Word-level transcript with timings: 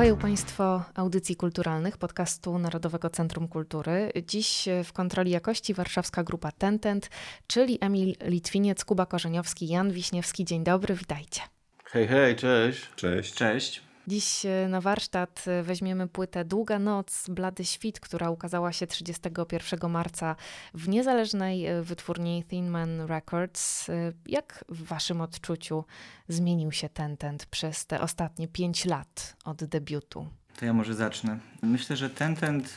Słuchają 0.00 0.16
Państwo 0.16 0.84
audycji 0.94 1.36
kulturalnych 1.36 1.98
podcastu 1.98 2.58
Narodowego 2.58 3.10
Centrum 3.10 3.48
Kultury. 3.48 4.12
Dziś 4.26 4.68
w 4.84 4.92
kontroli 4.92 5.30
jakości 5.30 5.74
warszawska 5.74 6.24
grupa 6.24 6.52
Tentent, 6.52 7.10
czyli 7.46 7.78
Emil 7.80 8.16
Litwiniec, 8.24 8.84
Kuba 8.84 9.06
Korzeniowski, 9.06 9.68
Jan 9.68 9.90
Wiśniewski. 9.92 10.44
Dzień 10.44 10.64
dobry, 10.64 10.94
witajcie. 10.94 11.40
Hej, 11.84 12.08
hej, 12.08 12.36
cześć. 12.36 12.88
Cześć. 12.96 13.34
Cześć. 13.34 13.89
Dziś 14.06 14.46
e, 14.46 14.68
na 14.68 14.80
warsztat 14.80 15.44
e, 15.46 15.62
weźmiemy 15.62 16.08
płytę 16.08 16.44
Długa 16.44 16.78
Noc, 16.78 17.28
Blady 17.28 17.64
Świt, 17.64 18.00
która 18.00 18.30
ukazała 18.30 18.72
się 18.72 18.86
31 18.86 19.90
marca 19.90 20.36
w 20.74 20.88
niezależnej 20.88 21.66
e, 21.66 21.82
wytwórni 21.82 22.44
Thin 22.48 22.68
Man 22.68 23.00
Records. 23.00 23.86
Jak 24.26 24.64
w 24.68 24.84
Waszym 24.84 25.20
odczuciu 25.20 25.84
zmienił 26.28 26.72
się 26.72 26.88
ten 26.88 27.16
tent 27.16 27.46
przez 27.46 27.86
te 27.86 28.00
ostatnie 28.00 28.48
5 28.48 28.84
lat 28.84 29.36
od 29.44 29.64
debiutu? 29.64 30.26
To 30.56 30.64
ja 30.64 30.72
może 30.72 30.94
zacznę. 30.94 31.38
Myślę, 31.62 31.96
że 31.96 32.10
ten 32.10 32.36
tent 32.36 32.74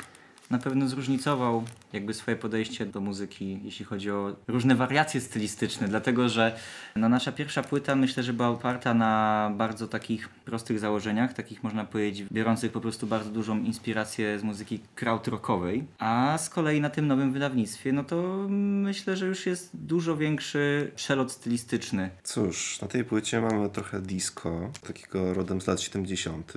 na 0.53 0.59
pewno 0.59 0.87
zróżnicował 0.87 1.63
jakby 1.93 2.13
swoje 2.13 2.37
podejście 2.37 2.85
do 2.85 3.01
muzyki, 3.01 3.59
jeśli 3.63 3.85
chodzi 3.85 4.11
o 4.11 4.35
różne 4.47 4.75
wariacje 4.75 5.21
stylistyczne, 5.21 5.87
dlatego 5.87 6.29
że 6.29 6.55
no, 6.95 7.09
nasza 7.09 7.31
pierwsza 7.31 7.63
płyta 7.63 7.95
myślę, 7.95 8.23
że 8.23 8.33
była 8.33 8.49
oparta 8.49 8.93
na 8.93 9.51
bardzo 9.57 9.87
takich 9.87 10.29
prostych 10.29 10.79
założeniach, 10.79 11.33
takich 11.33 11.63
można 11.63 11.85
powiedzieć 11.85 12.27
biorących 12.31 12.71
po 12.71 12.81
prostu 12.81 13.07
bardzo 13.07 13.29
dużą 13.29 13.59
inspirację 13.59 14.39
z 14.39 14.43
muzyki 14.43 14.79
krautrockowej, 14.95 15.83
a 15.99 16.37
z 16.37 16.49
kolei 16.49 16.81
na 16.81 16.89
tym 16.89 17.07
nowym 17.07 17.33
wydawnictwie, 17.33 17.93
no 17.93 18.03
to 18.03 18.47
myślę, 18.49 19.17
że 19.17 19.25
już 19.25 19.45
jest 19.45 19.69
dużo 19.73 20.17
większy 20.17 20.91
przelot 20.95 21.31
stylistyczny. 21.31 22.09
Cóż, 22.23 22.81
na 22.81 22.87
tej 22.87 23.03
płycie 23.03 23.41
mamy 23.41 23.69
trochę 23.69 24.01
disco, 24.01 24.71
takiego 24.87 25.33
rodem 25.33 25.61
z 25.61 25.67
lat 25.67 25.81
70., 25.81 26.53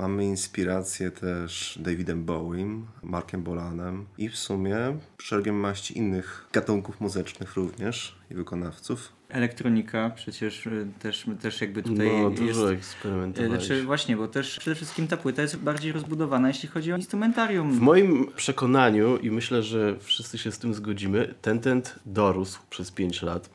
Mamy 0.00 0.24
inspirację 0.24 1.10
też 1.10 1.78
Davidem 1.82 2.24
Bowiem, 2.24 2.86
Markiem 3.02 3.42
Bolanem 3.42 4.06
i 4.18 4.28
w 4.28 4.36
sumie 4.36 4.76
szeregiem 5.18 5.56
maści 5.56 5.98
innych 5.98 6.48
gatunków 6.52 7.00
muzycznych 7.00 7.56
również 7.56 8.18
i 8.30 8.34
wykonawców. 8.34 9.12
Elektronika 9.28 10.10
przecież 10.10 10.66
y, 10.66 10.86
też, 10.98 11.26
też 11.40 11.60
jakby 11.60 11.82
tutaj 11.82 12.08
no, 12.08 12.30
jest... 12.30 12.42
dużo 12.42 12.72
eksperymentowaliśmy. 12.72 13.58
Znaczy 13.58 13.84
właśnie, 13.84 14.16
bo 14.16 14.28
też 14.28 14.58
przede 14.58 14.74
wszystkim 14.74 15.08
ta 15.08 15.16
płyta 15.16 15.42
jest 15.42 15.56
bardziej 15.56 15.92
rozbudowana, 15.92 16.48
jeśli 16.48 16.68
chodzi 16.68 16.92
o 16.92 16.96
instrumentarium. 16.96 17.72
W 17.72 17.80
moim 17.80 18.32
przekonaniu 18.36 19.16
i 19.16 19.30
myślę, 19.30 19.62
że 19.62 19.98
wszyscy 20.00 20.38
się 20.38 20.52
z 20.52 20.58
tym 20.58 20.74
zgodzimy, 20.74 21.34
ten 21.42 21.60
tent 21.60 21.98
dorósł 22.06 22.60
przez 22.70 22.90
5 22.90 23.22
lat. 23.22 23.50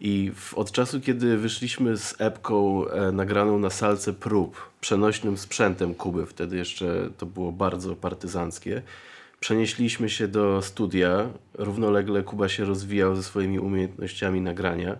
I 0.00 0.32
w, 0.34 0.54
od 0.54 0.72
czasu, 0.72 1.00
kiedy 1.00 1.36
wyszliśmy 1.36 1.96
z 1.96 2.20
epką 2.20 2.88
e, 2.88 3.12
nagraną 3.12 3.58
na 3.58 3.70
salce 3.70 4.12
prób, 4.12 4.70
przenośnym 4.80 5.36
sprzętem 5.36 5.94
Kuby, 5.94 6.26
wtedy 6.26 6.56
jeszcze 6.56 7.10
to 7.18 7.26
było 7.26 7.52
bardzo 7.52 7.96
partyzanckie, 7.96 8.82
przenieśliśmy 9.40 10.10
się 10.10 10.28
do 10.28 10.62
studia. 10.62 11.28
Równolegle 11.54 12.22
Kuba 12.22 12.48
się 12.48 12.64
rozwijał 12.64 13.16
ze 13.16 13.22
swoimi 13.22 13.58
umiejętnościami 13.58 14.40
nagrania, 14.40 14.96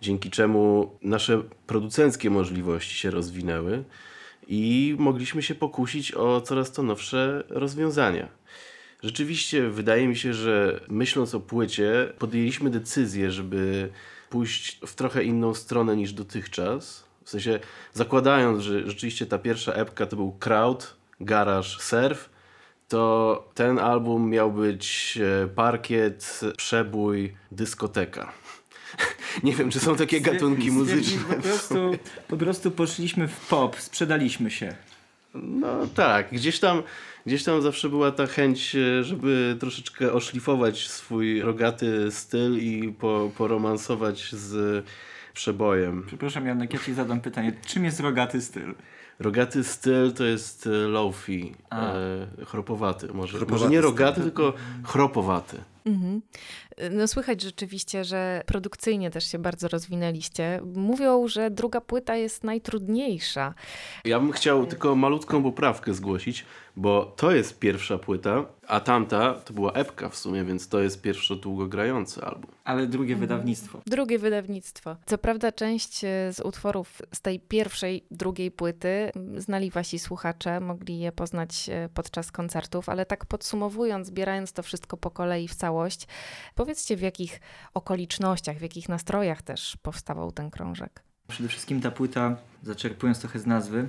dzięki 0.00 0.30
czemu 0.30 0.90
nasze 1.02 1.42
producenckie 1.66 2.30
możliwości 2.30 2.94
się 2.94 3.10
rozwinęły 3.10 3.84
i 4.48 4.94
mogliśmy 4.98 5.42
się 5.42 5.54
pokusić 5.54 6.14
o 6.14 6.40
coraz 6.40 6.72
to 6.72 6.82
nowsze 6.82 7.44
rozwiązania. 7.48 8.28
Rzeczywiście 9.02 9.68
wydaje 9.68 10.08
mi 10.08 10.16
się, 10.16 10.34
że 10.34 10.80
myśląc 10.88 11.34
o 11.34 11.40
płycie, 11.40 12.12
podjęliśmy 12.18 12.70
decyzję, 12.70 13.30
żeby 13.30 13.88
pójść 14.32 14.80
w 14.86 14.94
trochę 14.94 15.24
inną 15.24 15.54
stronę 15.54 15.96
niż 15.96 16.12
dotychczas. 16.12 17.04
W 17.24 17.30
sensie 17.30 17.60
zakładając, 17.92 18.62
że 18.62 18.86
rzeczywiście 18.86 19.26
ta 19.26 19.38
pierwsza 19.38 19.72
epka 19.72 20.06
to 20.06 20.16
był 20.16 20.32
crowd, 20.32 20.96
garage, 21.20 21.68
surf, 21.78 22.30
to 22.88 23.48
ten 23.54 23.78
album 23.78 24.30
miał 24.30 24.52
być 24.52 25.18
e, 25.44 25.48
parkiet, 25.48 26.40
przebój, 26.56 27.34
dyskoteka. 27.50 28.32
Nie 29.44 29.52
wiem, 29.52 29.70
czy 29.70 29.80
są 29.80 29.96
takie 29.96 30.20
gatunki 30.20 30.70
muzyczne. 30.70 31.34
Po 31.36 31.42
prostu, 31.42 31.76
po 32.28 32.36
prostu 32.36 32.70
poszliśmy 32.70 33.28
w 33.28 33.46
pop, 33.48 33.80
sprzedaliśmy 33.80 34.50
się. 34.50 34.76
No 35.34 35.86
tak, 35.94 36.30
gdzieś 36.32 36.60
tam, 36.60 36.82
gdzieś 37.26 37.44
tam 37.44 37.62
zawsze 37.62 37.88
była 37.88 38.10
ta 38.10 38.26
chęć, 38.26 38.76
e, 38.76 39.04
żeby 39.04 39.56
troszeczkę 39.60 40.12
oszlifować 40.12 40.88
swój 40.88 41.42
rogaty 41.42 42.10
styl 42.10 42.58
i 42.58 42.92
po, 42.92 43.30
poromansować 43.38 44.32
z 44.32 44.84
przebojem. 45.34 46.04
Przepraszam 46.06 46.46
Janek, 46.46 46.72
ja 46.74 46.78
ci 46.80 46.94
zadam 46.94 47.20
pytanie, 47.20 47.52
czym 47.66 47.84
jest 47.84 48.00
rogaty 48.00 48.40
styl? 48.40 48.74
Rogaty 49.18 49.64
styl 49.64 50.12
to 50.12 50.24
jest 50.24 50.66
e, 50.66 50.70
lofi, 50.70 51.54
e, 51.72 52.26
chropowaty. 52.46 53.08
Może, 53.12 53.38
Chropowaty 53.38 53.62
może 53.64 53.70
nie 53.70 53.80
rogaty, 53.80 54.12
styl. 54.12 54.24
tylko 54.24 54.52
chropowaty. 54.84 55.56
Mhm. 55.86 56.22
No 56.90 57.08
słychać 57.08 57.42
rzeczywiście, 57.42 58.04
że 58.04 58.42
produkcyjnie 58.46 59.10
też 59.10 59.24
się 59.24 59.38
bardzo 59.38 59.68
rozwinęliście. 59.68 60.60
Mówią, 60.74 61.28
że 61.28 61.50
druga 61.50 61.80
płyta 61.80 62.16
jest 62.16 62.44
najtrudniejsza. 62.44 63.54
Ja 64.04 64.20
bym 64.20 64.32
chciał 64.32 64.66
tylko 64.66 64.96
malutką 64.96 65.42
poprawkę 65.42 65.94
zgłosić, 65.94 66.44
bo 66.76 67.14
to 67.16 67.32
jest 67.32 67.58
pierwsza 67.58 67.98
płyta, 67.98 68.44
a 68.66 68.80
tamta 68.80 69.34
to 69.34 69.54
była 69.54 69.72
epka 69.72 70.08
w 70.08 70.16
sumie, 70.16 70.44
więc 70.44 70.68
to 70.68 70.80
jest 70.80 71.02
pierwszy 71.02 71.36
długogrający 71.36 72.22
album. 72.24 72.50
Ale 72.64 72.86
drugie 72.86 73.16
wydawnictwo. 73.16 73.80
Drugie 73.86 74.18
wydawnictwo. 74.18 74.96
Co 75.06 75.18
prawda 75.18 75.52
część 75.52 76.04
e, 76.04 76.32
z 76.32 76.40
utworów 76.40 77.02
z 77.12 77.20
tej 77.20 77.40
pierwszej, 77.40 78.04
drugiej 78.10 78.50
płyty 78.50 78.88
m, 78.88 79.40
znali 79.40 79.70
wasi 79.70 79.98
słuchacze, 79.98 80.60
mogli 80.60 80.98
je 80.98 81.12
poznać 81.12 81.70
podczas 81.94 82.32
koncertów, 82.32 82.88
ale 82.88 83.06
tak 83.06 83.26
podsumowując, 83.26 84.06
zbierając 84.06 84.52
to 84.52 84.62
wszystko 84.62 84.96
po 84.96 85.10
kolei 85.10 85.48
w 85.48 85.54
całość, 85.54 85.71
powiedzcie 86.54 86.96
w 86.96 87.00
jakich 87.00 87.40
okolicznościach, 87.74 88.56
w 88.58 88.62
jakich 88.62 88.88
nastrojach 88.88 89.42
też 89.42 89.76
powstawał 89.82 90.32
ten 90.32 90.50
krążek. 90.50 91.02
Przede 91.28 91.48
wszystkim 91.48 91.80
ta 91.80 91.90
płyta, 91.90 92.36
zaczerpując 92.62 93.20
trochę 93.20 93.38
z 93.38 93.46
nazwy, 93.46 93.88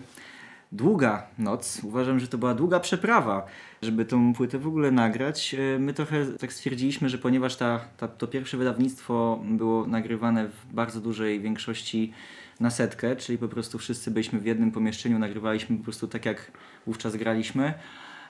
długa 0.72 1.28
noc. 1.38 1.82
Uważam, 1.84 2.20
że 2.20 2.28
to 2.28 2.38
była 2.38 2.54
długa 2.54 2.80
przeprawa, 2.80 3.46
żeby 3.82 4.06
tą 4.06 4.34
płytę 4.34 4.60
w 4.60 4.68
ogóle 4.68 4.92
nagrać. 4.92 5.56
E, 5.56 5.80
My 5.80 5.94
trochę 5.94 6.26
tak 6.26 6.54
stwierdziliśmy, 6.54 7.10
że 7.10 7.18
ponieważ 7.18 7.56
ta, 7.56 7.80
ta, 7.98 8.08
to 8.08 8.28
pierwsze 8.28 8.58
wydawnictwo 8.58 9.40
było 9.44 9.88
nagrywane 9.88 10.50
w 10.50 10.74
bardzo 10.74 11.02
dużej 11.02 11.42
większości 11.42 12.14
na 12.60 12.70
setkę, 12.70 13.16
czyli 13.16 13.38
po 13.38 13.48
prostu 13.48 13.78
wszyscy 13.78 14.12
byliśmy 14.12 14.40
w 14.40 14.46
jednym 14.46 14.72
pomieszczeniu, 14.72 15.20
nagrywaliśmy 15.20 15.78
po 15.78 15.84
prostu 15.84 16.08
tak 16.08 16.26
jak 16.26 16.52
wówczas 16.88 17.16
graliśmy, 17.16 17.74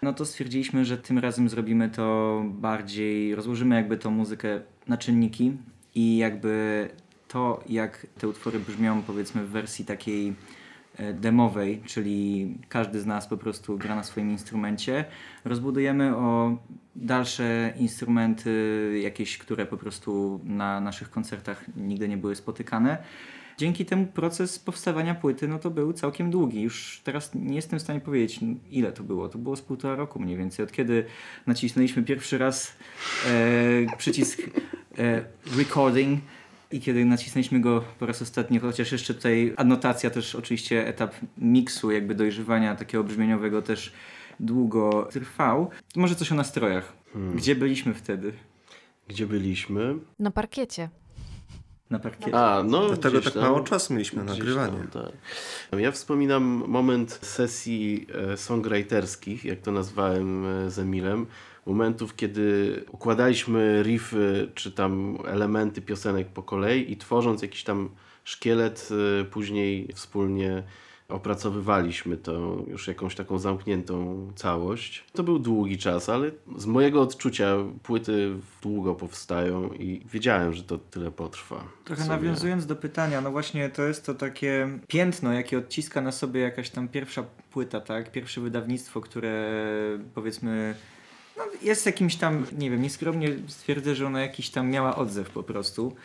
no 0.04 0.14
to 0.14 0.26
stwierdziliśmy, 0.26 0.86
że 0.86 0.98
tym 0.98 1.20
razem 1.20 1.50
zrobimy 1.50 1.90
to 1.90 2.42
bardziej, 2.46 3.36
rozłożymy 3.36 3.76
jakby 3.76 3.98
tą 3.98 4.12
muzykę 4.12 4.62
na 4.88 4.98
czynniki 4.98 5.58
i 5.96 6.18
jakby 6.18 6.90
to, 7.28 7.64
jak 7.70 8.08
te 8.18 8.28
utwory 8.28 8.60
brzmią 8.60 9.02
powiedzmy 9.02 9.46
w 9.46 9.50
wersji 9.50 9.86
takiej 9.86 10.34
e, 10.98 11.14
demowej, 11.14 11.82
czyli 11.86 12.54
każdy 12.70 13.00
z 13.00 13.06
nas 13.06 13.28
po 13.28 13.38
prostu 13.38 13.78
gra 13.78 13.96
na 13.96 14.04
swoim 14.04 14.32
instrumencie. 14.32 15.06
Rozbudujemy 15.46 16.16
o 16.16 16.58
dalsze 16.96 17.74
instrumenty, 17.78 19.00
jakieś, 19.04 19.38
które 19.38 19.66
po 19.66 19.78
prostu 19.78 20.40
na 20.44 20.82
naszych 20.82 21.10
koncertach 21.10 21.66
nigdy 21.78 22.08
nie 22.08 22.18
były 22.18 22.36
spotykane. 22.36 22.98
Dzięki 23.58 23.86
temu 23.86 24.06
proces 24.06 24.60
powstawania 24.60 25.16
płyty 25.16 25.48
no 25.48 25.60
to 25.60 25.72
był 25.72 25.94
całkiem 25.94 26.32
długi. 26.32 26.62
Już 26.62 27.02
teraz 27.04 27.32
nie 27.36 27.56
jestem 27.56 27.80
w 27.80 27.82
stanie 27.82 28.00
powiedzieć, 28.00 28.40
ile 28.72 28.92
to 28.92 29.04
było. 29.04 29.30
To 29.30 29.38
było 29.38 29.56
z 29.56 29.62
półtora 29.62 29.96
roku 29.96 30.20
mniej 30.20 30.38
więcej. 30.38 30.66
Od 30.66 30.72
kiedy 30.72 31.06
nacisnęliśmy 31.48 32.04
pierwszy 32.04 32.38
raz 32.38 32.76
e, 33.28 33.98
przycisk 33.98 34.42
e, 34.98 35.26
recording 35.58 36.20
i 36.72 36.80
kiedy 36.80 37.06
nacisnęliśmy 37.06 37.60
go 37.60 37.84
po 38.00 38.06
raz 38.06 38.22
ostatni, 38.22 38.60
chociaż 38.60 38.92
jeszcze 38.92 39.14
tutaj 39.14 39.54
anotacja 39.58 40.10
też 40.10 40.36
oczywiście 40.36 40.88
etap 40.88 41.16
miksu, 41.38 41.92
jakby 41.92 42.16
dojrzewania 42.16 42.76
takiego 42.76 43.04
brzmieniowego 43.04 43.62
też 43.62 43.94
długo 44.40 45.10
trwał. 45.12 45.70
Może 45.96 46.16
coś 46.16 46.32
o 46.32 46.36
nastrojach. 46.36 46.94
Gdzie 47.36 47.56
byliśmy 47.56 47.94
wtedy? 47.94 48.34
Gdzie 49.08 49.28
byliśmy? 49.28 49.96
Na 50.20 50.32
parkiecie. 50.32 50.90
Na 51.94 52.00
parkiecie. 52.00 52.36
A, 52.36 52.64
no 52.64 52.88
Dlatego 52.88 53.22
tak 53.22 53.34
tam, 53.34 53.44
mało 53.44 53.60
czasu 53.60 53.94
mieliśmy 53.94 54.24
na 54.24 54.34
nagrywanie. 54.34 54.78
Tam, 54.78 55.04
tak. 55.04 55.80
Ja 55.80 55.92
wspominam 55.92 56.44
moment 56.68 57.20
sesji 57.22 58.08
e, 58.34 58.38
songwriterskich, 58.38 59.46
jak 59.46 59.62
to 59.62 59.72
nazwałem 59.72 60.46
e, 60.46 60.72
z 60.72 60.80
Emilem. 60.80 61.26
Momentów, 61.66 62.16
kiedy 62.16 62.84
układaliśmy 62.92 63.84
riffy, 63.84 64.52
czy 64.56 64.72
tam 64.72 65.18
elementy 65.28 65.82
piosenek 65.82 66.28
po 66.28 66.44
kolei 66.44 66.92
i 66.92 66.98
tworząc 66.98 67.42
jakiś 67.42 67.64
tam 67.64 67.90
szkielet, 68.24 68.90
e, 69.22 69.26
później 69.26 69.90
wspólnie 69.96 70.64
opracowywaliśmy 71.10 72.18
to 72.18 72.58
już 72.68 72.88
jakąś 72.88 73.16
taką 73.16 73.40
zamkniętą 73.40 74.28
całość. 74.36 75.04
To 75.14 75.24
był 75.24 75.40
długi 75.40 75.78
czas, 75.78 76.10
ale 76.10 76.32
z 76.58 76.66
mojego 76.66 77.02
odczucia 77.02 77.56
płyty 77.84 78.36
długo 78.62 78.96
powstają 78.96 79.70
i 79.70 80.06
wiedziałem, 80.14 80.54
że 80.54 80.64
to 80.64 80.78
tyle 80.78 81.12
potrwa. 81.12 81.64
Trochę 81.86 82.06
nawiązując 82.06 82.66
do 82.66 82.76
pytania, 82.76 83.22
no 83.22 83.32
właśnie 83.32 83.70
to 83.70 83.84
jest 83.84 84.06
to 84.06 84.14
takie 84.14 84.80
piętno, 84.88 85.34
jakie 85.34 85.58
odciska 85.58 86.02
na 86.02 86.12
sobie 86.12 86.42
jakaś 86.42 86.70
tam 86.70 86.88
pierwsza 86.88 87.24
płyta, 87.52 87.82
tak? 87.82 88.12
Pierwsze 88.12 88.42
wydawnictwo, 88.42 89.02
które 89.02 89.52
powiedzmy 90.14 90.76
no, 91.38 91.44
jest 91.62 91.86
jakimś 91.86 92.16
tam, 92.16 92.46
nie 92.58 92.72
wiem, 92.72 92.82
nieskromnie 92.82 93.30
stwierdzę, 93.48 93.96
że 93.96 94.08
ona 94.08 94.22
jakiś 94.22 94.50
tam 94.50 94.70
miała 94.70 94.96
odzew 94.96 95.30
po 95.30 95.44
prostu. 95.44 95.96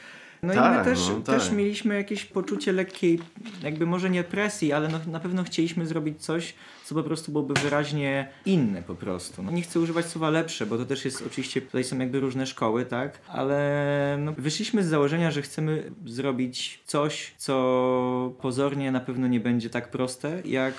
No 0.43 0.53
i 0.53 0.57
Tak, 0.57 0.79
my 0.79 0.93
też, 0.93 1.09
no, 1.09 1.21
też 1.21 1.45
tak. 1.49 1.57
mieliśmy 1.57 1.95
jakieś 1.95 2.25
poczucie 2.25 2.73
lekkiej, 2.73 3.21
jakby 3.63 3.87
może 3.87 4.11
nie 4.11 4.25
presji, 4.25 4.73
ale 4.73 4.89
no, 4.89 5.01
na 5.07 5.21
pewno 5.21 5.45
chcieliśmy 5.45 5.87
zrobić 5.87 6.23
coś, 6.23 6.55
co 6.85 6.95
po 6.95 7.03
prostu 7.03 7.33
byłoby 7.33 7.55
wyraźnie 7.55 8.29
inne 8.47 8.83
po 8.83 8.95
prostu. 8.95 9.43
No, 9.43 9.51
nie 9.51 9.63
chcę 9.63 9.81
używać 9.81 10.07
słowa 10.07 10.31
lepsze, 10.31 10.67
bo 10.67 10.79
to 10.79 10.85
też 10.85 11.05
jest 11.05 11.23
oczywiście, 11.27 11.61
tutaj 11.61 11.85
są 11.85 11.99
jakby 11.99 12.21
różne 12.21 12.47
szkoły, 12.47 12.85
tak? 12.87 13.19
Ale 13.29 14.19
no, 14.21 14.33
wyszliśmy 14.33 14.85
z 14.85 14.87
założenia, 14.87 15.31
że 15.31 15.43
chcemy 15.43 15.91
zrobić 16.07 16.81
coś, 16.87 17.35
co 17.37 18.35
pozornie 18.41 18.93
na 18.93 19.01
pewno 19.01 19.27
nie 19.27 19.41
będzie 19.41 19.71
tak 19.71 19.91
proste, 19.91 20.43
jak 20.45 20.75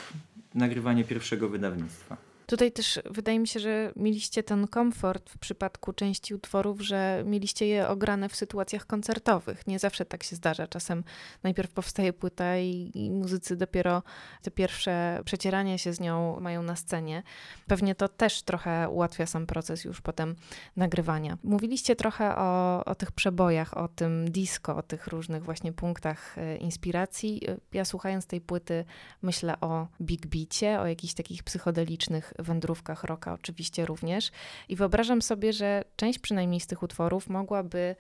nagrywanie 0.55 1.03
pierwszego 1.03 1.49
wydawnictwa. 1.49 2.28
Tutaj 2.49 2.71
też 2.71 2.99
wydaje 3.05 3.39
mi 3.39 3.47
się, 3.47 3.59
że 3.59 3.91
mieliście 3.95 4.43
ten 4.43 4.67
komfort 4.67 5.29
w 5.29 5.37
przypadku 5.37 5.93
części 5.93 6.35
utworów, 6.35 6.81
że 6.81 7.23
mieliście 7.25 7.67
je 7.67 7.87
ograne 7.87 8.29
w 8.29 8.35
sytuacjach 8.35 8.85
koncertowych. 8.85 9.67
Nie 9.67 9.79
zawsze 9.79 10.05
tak 10.05 10.23
się 10.23 10.35
zdarza. 10.35 10.67
Czasem 10.67 11.03
najpierw 11.43 11.71
powstaje 11.71 12.13
płyta 12.13 12.57
i, 12.57 12.91
i 12.93 13.11
muzycy 13.11 13.55
dopiero 13.55 14.03
te 14.41 14.51
pierwsze 14.51 15.21
przecierania 15.25 15.77
się 15.77 15.93
z 15.93 15.99
nią 15.99 16.39
mają 16.39 16.63
na 16.63 16.75
scenie. 16.75 17.23
Pewnie 17.67 17.95
to 17.95 18.07
też 18.07 18.41
trochę 18.41 18.89
ułatwia 18.89 19.25
sam 19.25 19.45
proces 19.45 19.83
już 19.83 20.01
potem 20.01 20.35
nagrywania. 20.75 21.37
Mówiliście 21.43 21.95
trochę 21.95 22.35
o, 22.35 22.85
o 22.85 22.95
tych 22.95 23.11
przebojach, 23.11 23.77
o 23.77 23.87
tym 23.87 24.31
disco, 24.31 24.75
o 24.75 24.81
tych 24.81 25.07
różnych 25.07 25.43
właśnie 25.43 25.73
punktach 25.73 26.37
e, 26.37 26.57
inspiracji. 26.57 27.41
Ja 27.73 27.85
słuchając 27.85 28.25
tej 28.25 28.41
płyty 28.41 28.85
myślę 29.21 29.59
o 29.61 29.87
Big 30.01 30.27
Beacie, 30.27 30.79
o 30.79 30.87
jakichś 30.87 31.13
takich 31.13 31.43
psychodelicznych 31.43 32.33
wędrówkach 32.41 33.03
rocka 33.03 33.33
oczywiście 33.33 33.85
również. 33.85 34.31
I 34.69 34.75
wyobrażam 34.75 35.21
sobie, 35.21 35.53
że 35.53 35.83
część 35.95 36.19
przynajmniej 36.19 36.59
z 36.59 36.67
tych 36.67 36.83
utworów 36.83 37.29
mogłaby 37.29 37.95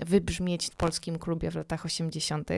wybrzmieć 0.00 0.66
w 0.66 0.76
polskim 0.76 1.18
klubie 1.18 1.50
w 1.50 1.54
latach 1.54 1.84
80. 1.84 2.48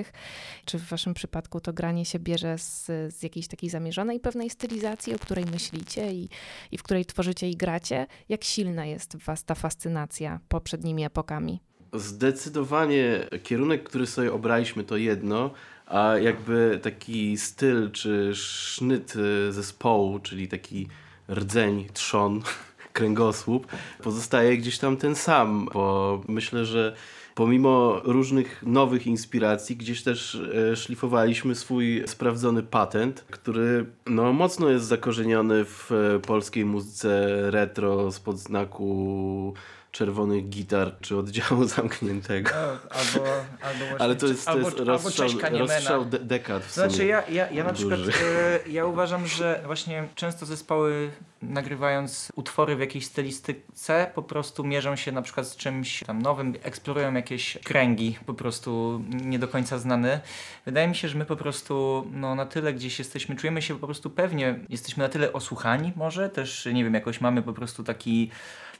Czy 0.65 0.79
w 0.79 0.89
waszym 0.89 1.15
przypadku 1.15 1.61
to 1.61 1.73
granie 1.73 2.05
się 2.05 2.19
bierze 2.19 2.59
z, 2.59 2.87
z 3.15 3.23
jakiejś 3.23 3.49
takiej 3.49 3.71
zamierzonej 3.71 4.21
pewnej 4.21 4.51
stylizacji, 4.51 5.15
o 5.15 5.19
której 5.19 5.45
myślicie 5.45 6.13
i, 6.13 6.29
i 6.73 6.79
w 6.79 6.83
której 6.83 7.05
tworzycie 7.05 7.51
i 7.51 7.57
gracie? 7.57 8.07
Jak 8.29 8.45
silna 8.45 8.87
jest 8.87 9.17
w 9.17 9.25
was 9.25 9.45
ta 9.45 9.55
fascynacja 9.55 10.41
poprzednimi 10.49 11.05
epokami? 11.05 11.61
Zdecydowanie 11.93 13.27
kierunek, 13.43 13.83
który 13.83 14.07
sobie 14.07 14.33
obraliśmy, 14.33 14.85
to 14.85 14.97
jedno, 14.97 15.51
a 15.87 16.19
jakby 16.19 16.81
taki 16.83 17.37
styl 17.37 17.91
czy 17.91 18.31
sznyt 18.35 19.17
y, 19.17 19.53
zespołu, 19.53 20.19
czyli 20.19 20.49
taki 20.49 20.89
rdzeń, 21.31 21.87
trzon, 21.93 22.43
kręgosłup, 22.93 23.67
pozostaje 24.03 24.57
gdzieś 24.57 24.79
tam 24.79 24.97
ten 24.97 25.15
sam, 25.15 25.69
bo 25.75 26.21
myślę, 26.29 26.65
że 26.65 26.97
pomimo 27.35 28.01
różnych 28.05 28.63
nowych 28.67 29.07
inspiracji, 29.07 29.77
gdzieś 29.77 30.03
też 30.03 30.35
e, 30.35 30.77
szlifowaliśmy 30.77 31.55
swój 31.55 32.03
sprawdzony 32.07 32.63
patent, 32.63 33.25
który 33.31 33.87
no, 34.07 34.33
mocno 34.33 34.69
jest 34.69 34.85
zakorzeniony 34.85 35.65
w 35.65 35.93
e, 35.93 36.19
polskiej 36.19 36.65
muzyce 36.65 37.27
retro 37.51 38.13
spod 38.13 38.39
znaku 38.39 39.55
czerwonych 39.93 40.49
gitar 40.49 40.97
czy 41.01 41.17
oddziału 41.17 41.65
zamkniętego. 41.77 42.51
Albo, 42.91 43.27
albo 43.63 43.79
właśnie, 43.79 44.01
Ale 44.05 44.17
to 44.17 44.27
jest, 44.27 44.45
to 44.45 44.51
albo, 44.51 44.67
jest 44.67 44.79
albo 44.79 44.93
rozstrzał, 44.93 45.29
Niemena. 45.29 45.59
rozstrzał 45.59 46.05
de 46.05 46.19
dekad 46.19 46.63
w 46.65 46.73
sumie. 46.73 46.89
Znaczy 46.89 47.07
ja, 47.07 47.23
ja, 47.29 47.51
ja 47.51 47.65
na 47.65 47.73
przykład 47.73 48.01
e, 48.01 48.71
ja 48.71 48.87
uważam, 48.87 49.27
że 49.27 49.63
właśnie 49.67 50.09
często 50.15 50.47
zespoły 50.47 51.11
nagrywając 51.43 52.33
utwory 52.37 52.77
w 52.77 52.81
jakiejś 52.81 53.07
stylistyce 53.07 54.11
po 54.15 54.23
prostu 54.23 54.65
mierzą 54.65 54.97
się 54.97 55.13
na 55.13 55.23
przykład 55.23 55.47
z 55.47 55.57
czymś 55.57 56.05
tam 56.07 56.23
nowym, 56.23 56.55
eksplorują 56.63 57.15
jakieś 57.15 57.59
kręgi 57.65 58.19
po 58.27 58.35
prostu 58.35 59.03
nie 59.11 59.39
do 59.39 59.49
końca 59.49 59.79
znane. 59.79 60.21
Wydaje 60.67 60.89
mi 60.89 60.97
się, 60.97 61.09
że 61.09 61.19
my 61.19 61.25
po 61.25 61.37
prostu 61.37 62.07
no, 62.13 62.35
na 62.35 62.47
tyle 62.47 62.75
gdzieś 62.75 62.99
jesteśmy, 62.99 63.37
czujemy 63.37 63.63
się 63.63 63.79
po 63.79 63.87
prostu 63.87 64.11
pewnie, 64.11 64.59
jesteśmy 64.69 65.03
na 65.03 65.09
tyle 65.09 65.33
osłuchani 65.33 65.93
może, 65.97 66.31
też 66.31 66.69
nie 66.73 66.85
wiem, 66.85 66.95
jakoś 66.95 67.21
mamy 67.21 67.43
po 67.43 67.53
prostu 67.53 67.85
taki 67.85 68.31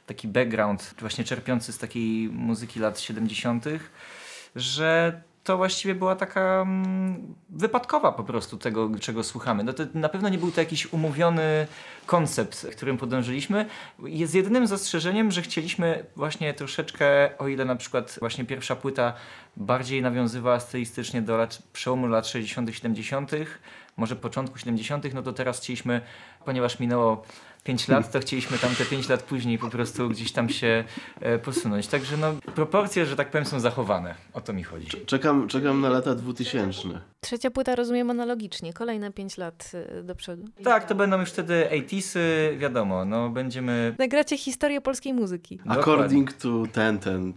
taki 0.05 0.27
background 0.27 0.95
właśnie 0.99 1.23
czerpiący 1.23 1.73
z 1.73 1.77
takiej 1.77 2.29
muzyki 2.29 2.79
lat 2.79 2.99
70., 2.99 3.65
że 4.55 5.21
to 5.43 5.57
właściwie 5.57 5.95
była 5.95 6.15
taka 6.15 6.61
mm, 6.61 7.35
wypadkowa 7.49 8.11
po 8.11 8.23
prostu 8.23 8.57
tego, 8.57 8.89
czego 8.99 9.23
słuchamy. 9.23 9.63
No 9.63 9.73
to 9.73 9.83
na 9.93 10.09
pewno 10.09 10.29
nie 10.29 10.37
był 10.37 10.51
to 10.51 10.61
jakiś 10.61 10.93
umówiony 10.93 11.67
koncept, 12.05 12.67
którym 12.75 12.97
podążyliśmy. 12.97 13.65
Jest 14.03 14.35
jedynym 14.35 14.67
zastrzeżeniem, 14.67 15.31
że 15.31 15.41
chcieliśmy 15.41 16.05
właśnie 16.15 16.53
troszeczkę, 16.53 17.37
o 17.37 17.47
ile 17.47 17.65
na 17.65 17.75
przykład 17.75 18.17
właśnie 18.19 18.45
pierwsza 18.45 18.75
płyta 18.75 19.13
bardziej 19.57 20.01
nawiązywała 20.01 20.59
stylistycznie 20.59 21.21
do 21.21 21.37
lat, 21.37 21.61
przełomu 21.73 22.07
lat 22.07 22.27
60., 22.27 22.75
70., 22.75 23.31
może 23.97 24.15
początku 24.15 24.57
70., 24.57 25.13
no 25.13 25.23
to 25.23 25.33
teraz 25.33 25.59
chcieliśmy, 25.59 26.01
ponieważ 26.45 26.79
minęło 26.79 27.23
5 27.63 27.87
lat, 27.87 28.11
to 28.11 28.19
chcieliśmy 28.19 28.57
tam 28.57 28.75
te 28.75 28.85
5 28.85 29.09
lat 29.09 29.23
później 29.23 29.57
po 29.57 29.69
prostu 29.69 30.09
gdzieś 30.09 30.31
tam 30.31 30.49
się 30.49 30.83
e, 31.19 31.39
posunąć. 31.39 31.87
Także 31.87 32.17
no, 32.17 32.33
proporcje, 32.55 33.05
że 33.05 33.15
tak 33.15 33.31
powiem, 33.31 33.45
są 33.45 33.59
zachowane. 33.59 34.15
O 34.33 34.41
to 34.41 34.53
mi 34.53 34.63
chodzi. 34.63 34.87
Czekam, 35.05 35.47
czekam 35.47 35.81
na 35.81 35.89
lata 35.89 36.15
2000. 36.15 36.87
Trzecia 37.21 37.51
płyta 37.51 37.75
rozumiem 37.75 38.09
analogicznie, 38.09 38.73
kolejne 38.73 39.11
5 39.11 39.37
lat 39.37 39.71
y, 39.99 40.03
do 40.03 40.15
przodu. 40.15 40.45
Tak, 40.63 40.87
to 40.87 40.95
będą 40.95 41.19
już 41.19 41.29
wtedy 41.29 41.67
80sy, 41.71 42.19
wiadomo, 42.57 43.05
no 43.05 43.29
będziemy... 43.29 43.95
Nagracie 43.99 44.37
historię 44.37 44.81
polskiej 44.81 45.13
muzyki. 45.13 45.59
According 45.67 46.33
to 46.33 46.63
ten, 46.73 46.99
ten. 46.99 47.33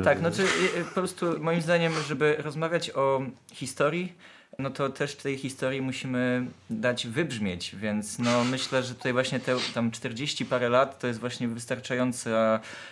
e, 0.00 0.04
Tak, 0.04 0.18
znaczy 0.18 0.42
y, 0.42 0.80
y, 0.80 0.84
po 0.84 0.94
prostu 0.94 1.26
moim 1.40 1.60
zdaniem, 1.60 1.92
żeby 2.08 2.36
rozmawiać 2.38 2.90
o 2.90 3.22
historii, 3.52 4.12
no 4.58 4.70
to 4.70 4.88
też 4.88 5.16
tej 5.16 5.38
historii 5.38 5.82
musimy 5.82 6.46
dać 6.70 7.06
wybrzmieć, 7.06 7.76
więc 7.76 8.18
no 8.18 8.44
myślę, 8.44 8.82
że 8.82 8.94
tutaj 8.94 9.12
właśnie 9.12 9.40
te 9.40 9.56
tam 9.74 9.90
40 9.90 10.46
parę 10.46 10.68
lat 10.68 10.98
to 10.98 11.06
jest 11.06 11.20
właśnie 11.20 11.48
wystarczający 11.48 12.30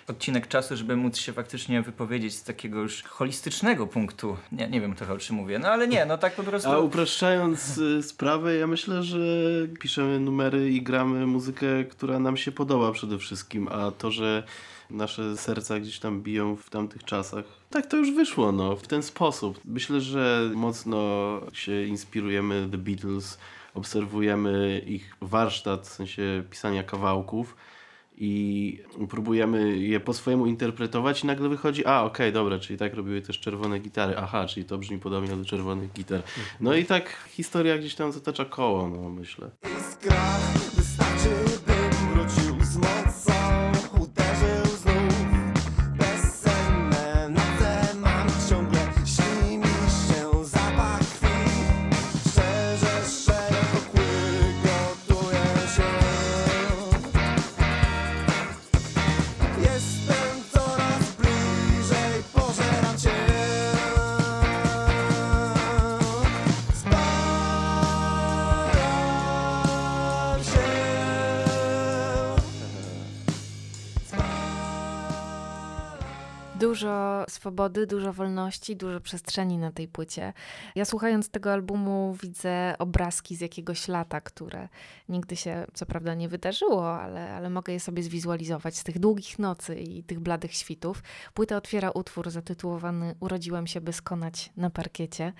odcinek 0.09 0.49
czasu, 0.49 0.76
żeby 0.76 0.97
móc 0.97 1.19
się 1.19 1.33
faktycznie 1.33 1.83
wypowiedzieć 1.83 2.35
z 2.35 2.45
takiego 2.45 2.81
już 2.81 3.02
holistycznego 3.02 3.87
punktu. 3.87 4.37
Nie, 4.52 4.69
nie 4.69 4.81
wiem 4.81 4.95
trochę 4.95 5.12
o 5.12 5.19
czym 5.19 5.37
mówię, 5.37 5.59
no 5.59 5.69
ale 5.69 5.88
nie, 5.88 6.07
no 6.07 6.19
tak 6.19 6.35
po 6.35 6.43
prostu... 6.50 6.71
A 6.71 6.79
upraszczając 6.79 7.79
y, 7.79 8.02
sprawę, 8.02 8.57
ja 8.57 8.67
myślę, 8.67 9.02
że 9.02 9.19
piszemy 9.81 10.21
numery 10.21 10.71
i 10.71 10.83
gramy 10.83 11.26
muzykę, 11.26 11.85
która 11.85 12.19
nam 12.19 12.37
się 12.37 12.52
podoba 12.52 12.93
przede 12.93 13.19
wszystkim, 13.19 13.69
a 13.69 13.90
to, 13.90 14.11
że 14.11 14.43
nasze 14.90 15.37
serca 15.37 15.80
gdzieś 15.80 15.99
tam 15.99 16.23
biją 16.23 16.56
w 16.56 16.70
tamtych 16.70 17.04
czasach. 17.04 17.44
Tak 17.70 17.87
to 17.87 17.97
już 17.97 18.11
wyszło, 18.11 18.52
no, 18.52 18.76
w 18.76 18.87
ten 18.87 19.02
sposób. 19.02 19.61
Myślę, 19.64 20.00
że 20.00 20.50
mocno 20.54 21.00
się 21.52 21.85
inspirujemy 21.85 22.68
The 22.70 22.78
Beatles, 22.78 23.38
obserwujemy 23.75 24.82
ich 24.87 25.16
warsztat, 25.20 25.88
w 25.88 25.92
sensie 25.92 26.42
pisania 26.50 26.82
kawałków 26.82 27.56
i 28.23 28.82
próbujemy 29.09 29.78
je 29.78 30.00
po 30.00 30.14
swojemu 30.14 30.47
interpretować 30.47 31.25
i 31.25 31.26
nagle 31.26 31.49
wychodzi, 31.49 31.87
a 31.87 32.02
okej, 32.02 32.32
dobra, 32.32 32.59
czyli 32.59 32.78
tak 32.78 32.94
robiły 32.94 33.23
też 33.23 33.40
czerwone 33.40 33.78
gitary, 33.78 34.14
aha, 34.18 34.47
czyli 34.47 34.66
to 34.66 34.78
brzmi 34.78 34.99
podobnie 34.99 35.37
do 35.37 35.44
czerwonych 35.44 35.92
gitar. 35.92 36.23
No 36.61 36.75
i 36.75 36.85
tak 36.85 37.16
historia 37.28 37.78
gdzieś 37.78 37.94
tam 37.94 38.12
zatacza 38.12 38.44
koło, 38.44 38.88
no 38.88 39.11
myślę. 39.11 39.50
Dużo 76.61 77.25
swobody, 77.29 77.87
dużo 77.87 78.12
wolności, 78.12 78.76
dużo 78.76 79.00
przestrzeni 79.00 79.59
na 79.59 79.73
tej 79.73 79.88
płycie. 79.88 80.33
Ja 80.75 80.85
słuchając 80.85 81.31
tego 81.31 81.52
albumu 81.52 82.17
widzę 82.23 82.75
obrazki 82.79 83.37
z 83.37 83.40
jakiegoś 83.40 83.88
lata, 83.88 84.21
które 84.21 84.69
nigdy 85.09 85.37
się 85.37 85.67
co 85.75 85.87
prawda 85.87 86.14
nie 86.14 86.29
wydarzyło, 86.29 86.95
ale, 86.95 87.33
ale 87.33 87.50
mogę 87.50 87.73
je 87.73 87.81
sobie 87.81 88.02
zwizualizować 88.02 88.76
z 88.76 88.85
tych 88.85 88.99
długich 88.99 89.38
nocy 89.38 89.81
i 89.81 90.02
tych 90.02 90.21
bladych 90.21 90.55
świtów. 90.55 91.02
Płyta 91.35 91.57
otwiera 91.57 91.90
utwór 91.90 92.31
zatytułowany 92.31 93.14
Urodziłem 93.21 93.67
się, 93.67 93.81
by 93.81 93.93
skonać 93.93 94.52
na 94.57 94.71
parkiecie. 94.71 95.33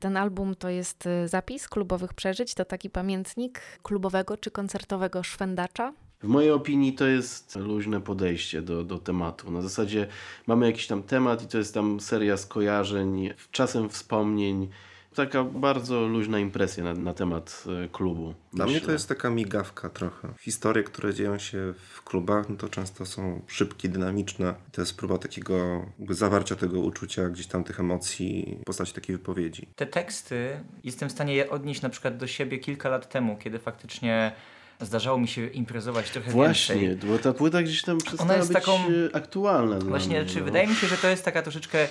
Ten 0.00 0.16
album 0.16 0.54
to 0.54 0.68
jest 0.68 1.06
y, 1.06 1.28
zapis 1.28 1.68
klubowych 1.68 2.14
przeżyć, 2.14 2.54
to 2.54 2.64
taki 2.64 2.90
pamiętnik 2.90 3.60
klubowego 3.82 4.36
czy 4.36 4.50
koncertowego 4.50 5.22
szwendacza. 5.22 5.92
W 6.26 6.28
mojej 6.28 6.50
opinii 6.50 6.92
to 6.92 7.06
jest 7.06 7.56
luźne 7.56 8.00
podejście 8.00 8.62
do, 8.62 8.84
do 8.84 8.98
tematu. 8.98 9.50
Na 9.50 9.62
zasadzie 9.62 10.06
mamy 10.46 10.66
jakiś 10.66 10.86
tam 10.86 11.02
temat 11.02 11.42
i 11.42 11.46
to 11.46 11.58
jest 11.58 11.74
tam 11.74 12.00
seria 12.00 12.36
skojarzeń, 12.36 13.30
czasem 13.50 13.88
wspomnień. 13.88 14.68
Taka 15.14 15.44
bardzo 15.44 16.06
luźna 16.06 16.38
impresja 16.38 16.84
na, 16.84 16.94
na 16.94 17.14
temat 17.14 17.64
e, 17.84 17.88
klubu. 17.88 18.34
Dla 18.52 18.64
mnie 18.64 18.74
myślę. 18.74 18.86
to 18.86 18.92
jest 18.92 19.08
taka 19.08 19.30
migawka 19.30 19.88
trochę. 19.88 20.28
Historie, 20.40 20.82
które 20.82 21.14
dzieją 21.14 21.38
się 21.38 21.74
w 21.94 22.02
klubach, 22.02 22.48
no 22.48 22.56
to 22.56 22.68
często 22.68 23.06
są 23.06 23.42
szybkie, 23.46 23.88
dynamiczne. 23.88 24.54
To 24.72 24.80
jest 24.80 24.96
próba 24.96 25.18
takiego 25.18 25.86
zawarcia 26.10 26.56
tego 26.56 26.80
uczucia, 26.80 27.28
gdzieś 27.28 27.46
tam 27.46 27.64
tych 27.64 27.80
emocji 27.80 28.58
w 28.62 28.64
postaci 28.64 28.92
takiej 28.92 29.16
wypowiedzi. 29.16 29.68
Te 29.76 29.86
teksty 29.86 30.60
jestem 30.84 31.08
w 31.08 31.12
stanie 31.12 31.34
je 31.34 31.50
odnieść 31.50 31.82
na 31.82 31.88
przykład 31.88 32.16
do 32.16 32.26
siebie 32.26 32.58
kilka 32.58 32.88
lat 32.88 33.08
temu, 33.08 33.36
kiedy 33.36 33.58
faktycznie 33.58 34.32
zdarzało 34.80 35.18
mi 35.18 35.28
się 35.28 35.46
imprezować 35.46 36.10
trochę 36.10 36.30
Właśnie, 36.30 36.74
więcej. 36.76 37.10
bo 37.10 37.18
ta 37.18 37.32
płyta 37.32 37.62
gdzieś 37.62 37.82
tam 37.82 37.98
przestała 37.98 38.34
jest 38.36 38.48
być 38.52 38.56
taką- 38.64 38.80
aktualna. 39.12 39.78
Właśnie, 39.78 40.20
mnie, 40.20 40.28
czy 40.30 40.38
no. 40.38 40.44
wydaje 40.44 40.66
mi 40.66 40.74
się, 40.74 40.86
że 40.86 40.96
to 40.96 41.08
jest 41.08 41.24
taka 41.24 41.42
troszeczkę 41.42 41.88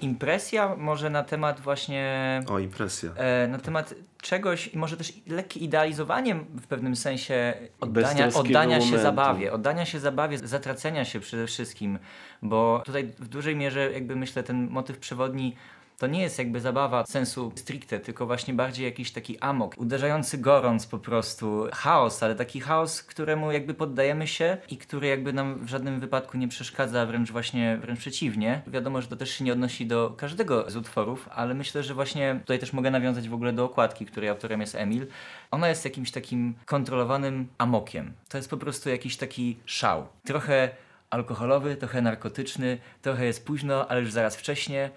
impresja 0.00 0.76
może 0.76 1.10
na 1.10 1.22
temat 1.24 1.60
właśnie 1.60 2.40
O, 2.48 2.58
impresja. 2.58 3.10
e, 3.16 3.48
na 3.48 3.58
temat 3.58 3.94
czegoś 4.22 4.68
i 4.68 4.78
może 4.78 4.96
też 4.96 5.12
lekkie 5.26 5.60
idealizowanie 5.60 6.34
w 6.34 6.66
pewnym 6.66 6.96
sensie 6.96 7.54
oddania, 7.80 8.28
oddania 8.34 8.76
się 8.80 8.84
momentu. 8.86 9.02
zabawie, 9.02 9.52
oddania 9.52 9.84
się 9.86 10.00
zabawie, 10.00 10.38
zatracenia 10.38 11.04
się 11.04 11.20
przede 11.20 11.46
wszystkim, 11.46 11.98
bo 12.42 12.82
tutaj 12.86 13.12
w 13.18 13.28
dużej 13.28 13.56
mierze 13.56 13.92
jakby 13.92 14.16
myślę 14.16 14.42
ten 14.42 14.68
motyw 14.70 14.98
przewodni 14.98 15.56
to 16.00 16.06
nie 16.06 16.20
jest 16.22 16.38
jakby 16.38 16.60
zabawa 16.60 17.06
sensu 17.06 17.52
stricte, 17.56 18.00
tylko 18.00 18.26
właśnie 18.26 18.54
bardziej 18.54 18.84
jakiś 18.84 19.12
taki 19.12 19.38
amok, 19.38 19.74
uderzający 19.78 20.38
gorąc 20.38 20.86
po 20.86 20.98
prostu, 20.98 21.66
chaos, 21.72 22.22
ale 22.22 22.34
taki 22.34 22.60
chaos, 22.60 23.02
któremu 23.02 23.52
jakby 23.52 23.74
poddajemy 23.74 24.26
się 24.26 24.56
i 24.68 24.76
który 24.76 25.06
jakby 25.06 25.32
nam 25.32 25.66
w 25.66 25.68
żadnym 25.68 26.00
wypadku 26.00 26.38
nie 26.38 26.48
przeszkadza, 26.48 27.06
wręcz 27.06 27.30
właśnie, 27.30 27.78
wręcz 27.80 27.98
przeciwnie. 27.98 28.62
Wiadomo, 28.66 29.02
że 29.02 29.08
to 29.08 29.16
też 29.16 29.30
się 29.30 29.44
nie 29.44 29.52
odnosi 29.52 29.86
do 29.86 30.14
każdego 30.16 30.70
z 30.70 30.76
utworów, 30.76 31.28
ale 31.34 31.54
myślę, 31.54 31.82
że 31.82 31.94
właśnie 31.94 32.40
tutaj 32.40 32.58
też 32.58 32.72
mogę 32.72 32.90
nawiązać 32.90 33.28
w 33.28 33.34
ogóle 33.34 33.52
do 33.52 33.64
okładki, 33.64 34.06
której 34.06 34.30
autorem 34.30 34.60
jest 34.60 34.74
Emil. 34.74 35.06
Ona 35.50 35.68
jest 35.68 35.84
jakimś 35.84 36.10
takim 36.10 36.54
kontrolowanym 36.66 37.48
amokiem. 37.58 38.12
To 38.28 38.36
jest 38.36 38.50
po 38.50 38.56
prostu 38.56 38.90
jakiś 38.90 39.16
taki 39.16 39.56
szał. 39.64 40.06
Trochę 40.24 40.70
alkoholowy, 41.10 41.76
trochę 41.76 42.02
narkotyczny, 42.02 42.78
trochę 43.02 43.24
jest 43.24 43.46
późno, 43.46 43.88
ale 43.88 44.00
już 44.00 44.12
zaraz 44.12 44.36
wcześnie, 44.36 44.90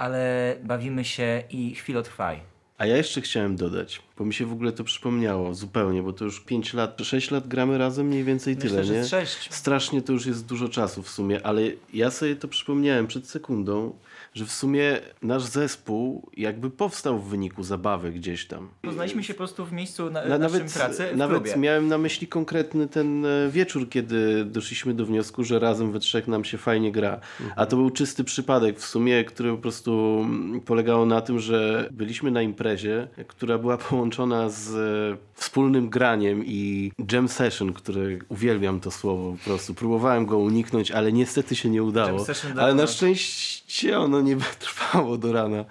ale 0.00 0.56
bawimy 0.62 1.04
się 1.04 1.42
i 1.50 1.74
chwilotrwaj. 1.74 2.40
A 2.78 2.86
ja 2.86 2.96
jeszcze 2.96 3.20
chciałem 3.20 3.56
dodać, 3.56 4.02
bo 4.18 4.24
mi 4.24 4.34
się 4.34 4.46
w 4.46 4.52
ogóle 4.52 4.72
to 4.72 4.84
przypomniało 4.84 5.54
zupełnie, 5.54 6.02
bo 6.02 6.12
to 6.12 6.24
już 6.24 6.40
5 6.40 6.74
lat, 6.74 6.98
6 7.02 7.30
lat 7.30 7.48
gramy 7.48 7.78
razem 7.78 8.06
mniej 8.06 8.24
więcej 8.24 8.54
Myślę, 8.54 8.70
tyle, 8.70 8.84
że 8.84 8.94
nie? 8.94 9.04
z 9.04 9.08
sześć. 9.08 9.54
Strasznie 9.54 10.02
to 10.02 10.12
już 10.12 10.26
jest 10.26 10.46
dużo 10.46 10.68
czasu 10.68 11.02
w 11.02 11.08
sumie, 11.08 11.46
ale 11.46 11.62
ja 11.94 12.10
sobie 12.10 12.36
to 12.36 12.48
przypomniałem 12.48 13.06
przed 13.06 13.28
sekundą, 13.28 13.92
że 14.34 14.44
w 14.44 14.52
sumie 14.52 14.98
nasz 15.22 15.42
zespół 15.42 16.30
jakby 16.36 16.70
powstał 16.70 17.18
w 17.18 17.28
wyniku 17.28 17.62
zabawy 17.62 18.12
gdzieś 18.12 18.46
tam. 18.46 18.68
Poznaliśmy 18.82 19.24
się 19.24 19.34
po 19.34 19.38
prostu 19.38 19.66
w 19.66 19.72
miejscu 19.72 20.10
na, 20.10 20.24
Na, 20.24 20.38
naszym 20.38 20.58
nawet 20.58 20.72
pracy 20.72 21.06
w 21.12 21.16
nawet 21.16 21.42
klubie. 21.42 21.58
miałem 21.58 21.88
na 21.88 21.98
myśli 21.98 22.26
konkretny 22.26 22.88
ten 22.88 23.26
e, 23.26 23.50
wieczór, 23.50 23.88
kiedy 23.88 24.44
doszliśmy 24.44 24.94
do 24.94 25.06
wniosku, 25.06 25.44
że 25.44 25.58
razem 25.58 25.92
we 25.92 25.98
trzech 26.00 26.28
nam 26.28 26.44
się 26.44 26.58
fajnie 26.58 26.92
gra. 26.92 27.20
A 27.56 27.66
to 27.66 27.76
był 27.76 27.90
czysty 27.90 28.24
przypadek 28.24 28.80
w 28.80 28.84
sumie, 28.84 29.24
który 29.24 29.50
po 29.50 29.58
prostu 29.58 30.20
mm, 30.24 30.60
polegało 30.60 31.06
na 31.06 31.20
tym, 31.20 31.38
że 31.38 31.88
byliśmy 31.92 32.30
na 32.30 32.42
imprezie, 32.42 33.08
która 33.28 33.58
była 33.58 33.78
połączona 33.78 34.48
z 34.48 34.74
e, 34.74 35.16
wspólnym 35.34 35.88
graniem 35.90 36.42
i 36.46 36.92
jam 37.12 37.28
session, 37.28 37.72
które 37.72 38.00
uwielbiam 38.28 38.80
to 38.80 38.90
słowo 38.90 39.32
po 39.32 39.44
prostu. 39.44 39.74
Próbowałem 39.74 40.26
go 40.26 40.38
uniknąć, 40.38 40.90
ale 40.90 41.12
niestety 41.12 41.56
się 41.56 41.70
nie 41.70 41.82
udało. 41.82 42.26
Ale 42.58 42.74
na 42.74 42.86
szczęście 42.86 43.98
ono 43.98 44.19
nie 44.20 44.36
trwało 44.58 45.18
do 45.18 45.32
rana. 45.32 45.64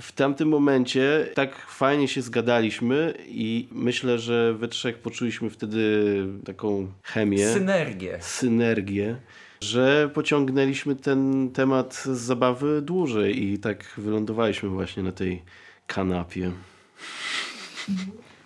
W 0.00 0.12
tamtym 0.12 0.48
momencie 0.48 1.28
tak 1.34 1.56
fajnie 1.56 2.08
się 2.08 2.22
zgadaliśmy 2.22 3.14
i 3.26 3.68
myślę, 3.72 4.18
że 4.18 4.54
we 4.54 4.68
trzech 4.68 4.98
poczuliśmy 4.98 5.50
wtedy 5.50 6.04
taką 6.44 6.92
chemię, 7.02 7.48
Synergię. 7.52 8.18
synergię, 8.20 9.16
że 9.60 10.10
pociągnęliśmy 10.14 10.96
ten 10.96 11.50
temat 11.50 11.94
z 11.94 12.08
zabawy 12.08 12.82
dłużej 12.82 13.42
i 13.44 13.58
tak 13.58 13.94
wylądowaliśmy 13.98 14.68
właśnie 14.68 15.02
na 15.02 15.12
tej 15.12 15.42
kanapie. 15.86 16.52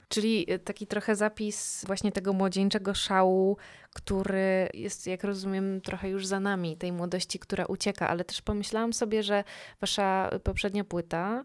Czyli 0.09 0.53
y, 0.53 0.59
taki 0.59 0.87
trochę 0.87 1.17
zapis 1.17 1.85
właśnie 1.87 2.12
tego 2.12 2.33
młodzieńczego 2.33 2.95
szału, 2.95 3.57
który 3.95 4.69
jest, 4.75 5.07
jak 5.07 5.25
rozumiem, 5.25 5.81
trochę 5.81 6.09
już 6.09 6.27
za 6.27 6.41
nami, 6.41 6.77
tej 6.77 6.93
młodości, 6.93 7.38
która 7.38 7.67
ucieka, 7.67 8.09
ale 8.09 8.25
też 8.25 8.43
pomyślałam 8.43 8.93
sobie, 8.93 9.23
że 9.23 9.45
wasza 9.81 10.31
poprzednia 10.45 10.85
płyta 10.85 11.45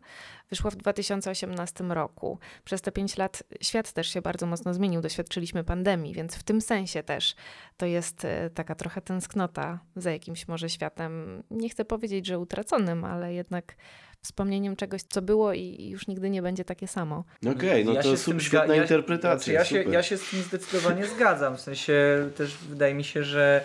wyszła 0.54 0.72
w 0.72 0.76
2018 0.76 1.84
roku. 1.84 2.40
Przez 2.64 2.82
te 2.82 2.92
pięć 2.92 3.18
lat 3.18 3.44
świat 3.62 3.92
też 3.94 4.08
się 4.08 4.22
bardzo 4.22 4.46
mocno 4.46 4.74
zmienił, 4.74 5.02
doświadczyliśmy 5.02 5.64
pandemii, 5.64 6.14
więc 6.14 6.36
w 6.36 6.44
tym 6.44 6.62
sensie 6.62 7.04
też 7.04 7.36
to 7.78 7.86
jest 7.86 8.26
y, 8.26 8.28
taka 8.54 8.76
trochę 8.76 9.02
tęsknota 9.02 9.80
za 9.96 10.12
jakimś 10.12 10.48
może 10.48 10.70
światem, 10.70 11.44
nie 11.52 11.70
chcę 11.70 11.86
powiedzieć, 11.86 12.26
że 12.28 12.40
utraconym, 12.40 13.06
ale 13.06 13.34
jednak 13.34 13.76
wspomnieniem 14.22 14.76
czegoś, 14.76 15.02
co 15.04 15.22
było 15.22 15.54
i 15.54 15.90
już 15.90 16.08
nigdy 16.08 16.30
nie 16.30 16.42
będzie 16.42 16.66
takie 16.66 16.88
samo. 16.88 17.24
Okej, 17.52 17.86
no 17.86 17.94
Ja 17.94 18.04
to 18.04 18.18
sub, 18.18 18.42
świetna 18.42 18.76
ja- 18.76 18.82
interpretacja. 18.82 19.54
Znaczy, 19.60 19.76
ja, 19.76 19.84
się, 19.84 19.92
ja 19.92 20.04
się 20.04 20.18
z 20.18 20.30
tym 20.30 20.42
zdecydowanie 20.42 21.06
zgadzam. 21.06 21.58
W 21.58 21.62
sensie 21.62 21.94
też 22.38 22.58
wydaje 22.58 22.94
mi 22.94 23.04
się, 23.04 23.24
że 23.24 23.62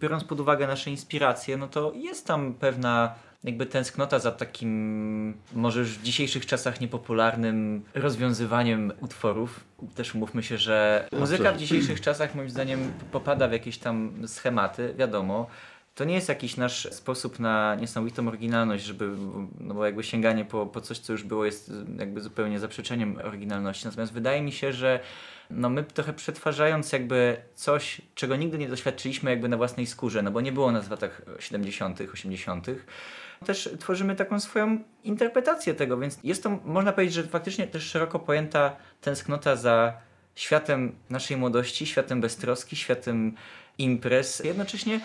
biorąc 0.00 0.24
pod 0.24 0.40
uwagę 0.40 0.66
nasze 0.66 0.90
inspiracje, 0.90 1.56
no 1.56 1.68
to 1.68 1.92
jest 1.96 2.26
tam 2.26 2.54
pewna 2.54 3.14
jakby 3.44 3.66
tęsknota 3.66 4.18
za 4.18 4.32
takim 4.32 5.34
może 5.52 5.80
już 5.80 5.98
w 5.98 6.02
dzisiejszych 6.02 6.46
czasach 6.46 6.80
niepopularnym 6.80 7.84
rozwiązywaniem 7.94 8.92
utworów. 9.00 9.64
Też 9.94 10.14
umówmy 10.14 10.42
się, 10.42 10.58
że 10.58 11.08
muzyka 11.12 11.52
w 11.52 11.56
dzisiejszych 11.56 12.00
czasach 12.00 12.34
moim 12.34 12.50
zdaniem 12.50 12.92
popada 13.12 13.48
w 13.48 13.52
jakieś 13.52 13.78
tam 13.78 14.12
schematy, 14.26 14.94
wiadomo. 14.98 15.46
To 15.94 16.04
nie 16.04 16.14
jest 16.14 16.28
jakiś 16.28 16.56
nasz 16.56 16.92
sposób 16.92 17.38
na 17.38 17.74
niesamowitą 17.74 18.28
oryginalność, 18.28 18.84
żeby, 18.84 19.10
no 19.60 19.74
bo 19.74 19.86
jakby 19.86 20.02
sięganie 20.02 20.44
po, 20.44 20.66
po 20.66 20.80
coś, 20.80 20.98
co 20.98 21.12
już 21.12 21.24
było, 21.24 21.44
jest 21.44 21.72
jakby 21.98 22.20
zupełnie 22.20 22.58
zaprzeczeniem 22.58 23.18
oryginalności. 23.24 23.86
Natomiast 23.86 24.12
wydaje 24.12 24.42
mi 24.42 24.52
się, 24.52 24.72
że 24.72 25.00
no 25.50 25.70
my 25.70 25.84
trochę 25.84 26.12
przetwarzając 26.12 26.92
jakby 26.92 27.36
coś, 27.54 28.00
czego 28.14 28.36
nigdy 28.36 28.58
nie 28.58 28.68
doświadczyliśmy 28.68 29.30
jakby 29.30 29.48
na 29.48 29.56
własnej 29.56 29.86
skórze, 29.86 30.22
no 30.22 30.30
bo 30.30 30.40
nie 30.40 30.52
było 30.52 30.72
nas 30.72 30.88
w 30.88 30.90
latach 30.90 31.22
70., 31.38 32.00
80., 32.14 32.66
też 33.46 33.68
tworzymy 33.78 34.16
taką 34.16 34.40
swoją 34.40 34.78
interpretację 35.04 35.74
tego, 35.74 35.98
więc 35.98 36.18
jest 36.24 36.42
to, 36.42 36.50
można 36.64 36.92
powiedzieć, 36.92 37.14
że 37.14 37.22
faktycznie 37.22 37.66
też 37.66 37.82
szeroko 37.82 38.18
pojęta 38.18 38.76
tęsknota 39.00 39.56
za 39.56 39.92
światem 40.34 40.92
naszej 41.10 41.36
młodości, 41.36 41.86
światem 41.86 42.20
beztroski, 42.20 42.76
światem 42.76 43.34
imprez. 43.78 44.42
Jednocześnie 44.44 45.00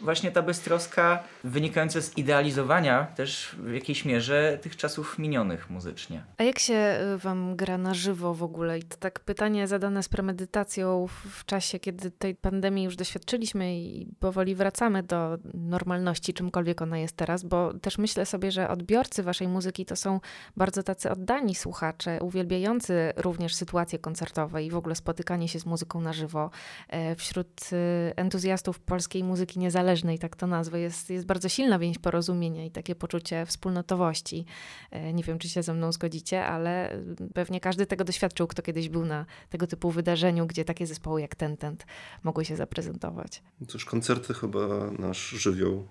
właśnie 0.00 0.30
ta 0.30 0.42
beztroska 0.42 1.22
wynikająca 1.44 2.00
z 2.00 2.18
idealizowania 2.18 3.06
też 3.16 3.56
w 3.58 3.72
jakiejś 3.72 4.04
mierze 4.04 4.58
tych 4.62 4.76
czasów 4.76 5.18
minionych 5.18 5.70
muzycznie. 5.70 6.24
A 6.38 6.42
jak 6.42 6.58
się 6.58 6.98
y, 7.14 7.18
wam 7.18 7.56
gra 7.56 7.78
na 7.78 7.94
żywo 7.94 8.34
w 8.34 8.42
ogóle? 8.42 8.78
I 8.78 8.82
to 8.82 8.96
tak 8.96 9.20
pytanie 9.20 9.66
zadane 9.66 10.02
z 10.02 10.08
premedytacją 10.08 11.06
w- 11.06 11.44
czasie, 11.44 11.78
kiedy 11.78 12.10
tej 12.10 12.34
pandemii 12.34 12.84
już 12.84 12.96
doświadczyliśmy 12.96 13.78
i 13.78 14.06
powoli 14.20 14.54
wracamy 14.54 15.02
do 15.02 15.38
normalności, 15.54 16.34
czymkolwiek 16.34 16.82
ona 16.82 16.98
jest 16.98 17.16
teraz, 17.16 17.42
bo 17.44 17.74
też 17.74 17.98
myślę 17.98 18.26
sobie, 18.26 18.52
że 18.52 18.68
odbiorcy 18.68 19.22
waszej 19.22 19.48
muzyki 19.48 19.84
to 19.86 19.96
są 19.96 20.20
bardzo 20.56 20.82
tacy 20.82 21.10
oddani 21.10 21.54
słuchacze, 21.54 22.18
uwielbiający 22.22 23.12
również 23.16 23.54
sytuacje 23.54 23.98
koncertowe 23.98 24.64
i 24.64 24.70
w 24.70 24.76
ogóle 24.76 24.94
spotykanie 24.94 25.48
się 25.48 25.60
z 25.60 25.66
muzyką 25.66 26.00
na 26.00 26.12
żywo. 26.12 26.50
E, 26.88 27.16
Wśród 27.16 27.60
y, 27.72 28.12
entuzjastów 28.16 28.80
polskiej 28.80 29.24
muzyki 29.24 29.58
niezależnej, 29.58 29.87
tak 30.18 30.36
to 30.36 30.46
nazwę, 30.46 30.80
jest, 30.80 31.10
jest 31.10 31.26
bardzo 31.26 31.48
silna 31.48 31.78
więź 31.78 31.98
porozumienia 31.98 32.64
i 32.64 32.70
takie 32.70 32.94
poczucie 32.94 33.46
wspólnotowości. 33.46 34.44
E, 34.90 35.12
Nie 35.12 35.24
wiem, 35.24 35.38
czy 35.38 35.48
się 35.48 35.62
ze 35.62 35.74
mną 35.74 35.92
zgodzicie, 35.92 36.46
ale 36.46 36.94
y, 36.94 37.16
pewnie 37.34 37.60
każdy 37.60 37.86
tego 37.86 38.04
doświadczył, 38.04 38.46
kto 38.46 38.62
kiedyś 38.62 38.88
był 38.88 39.04
na 39.04 39.26
tego 39.50 39.66
typu 39.66 39.90
wydarzeniu, 39.90 40.46
gdzie 40.46 40.64
takie 40.64 40.86
zespoły 40.86 41.20
jak 41.20 41.34
Tentent 41.34 41.86
mogły 42.22 42.44
się 42.44 42.56
zaprezentować. 42.56 43.42
Cóż, 43.68 43.84
koncerty 43.84 44.34
chyba 44.34 44.90
nasz 44.98 45.28
żywioł 45.28 45.88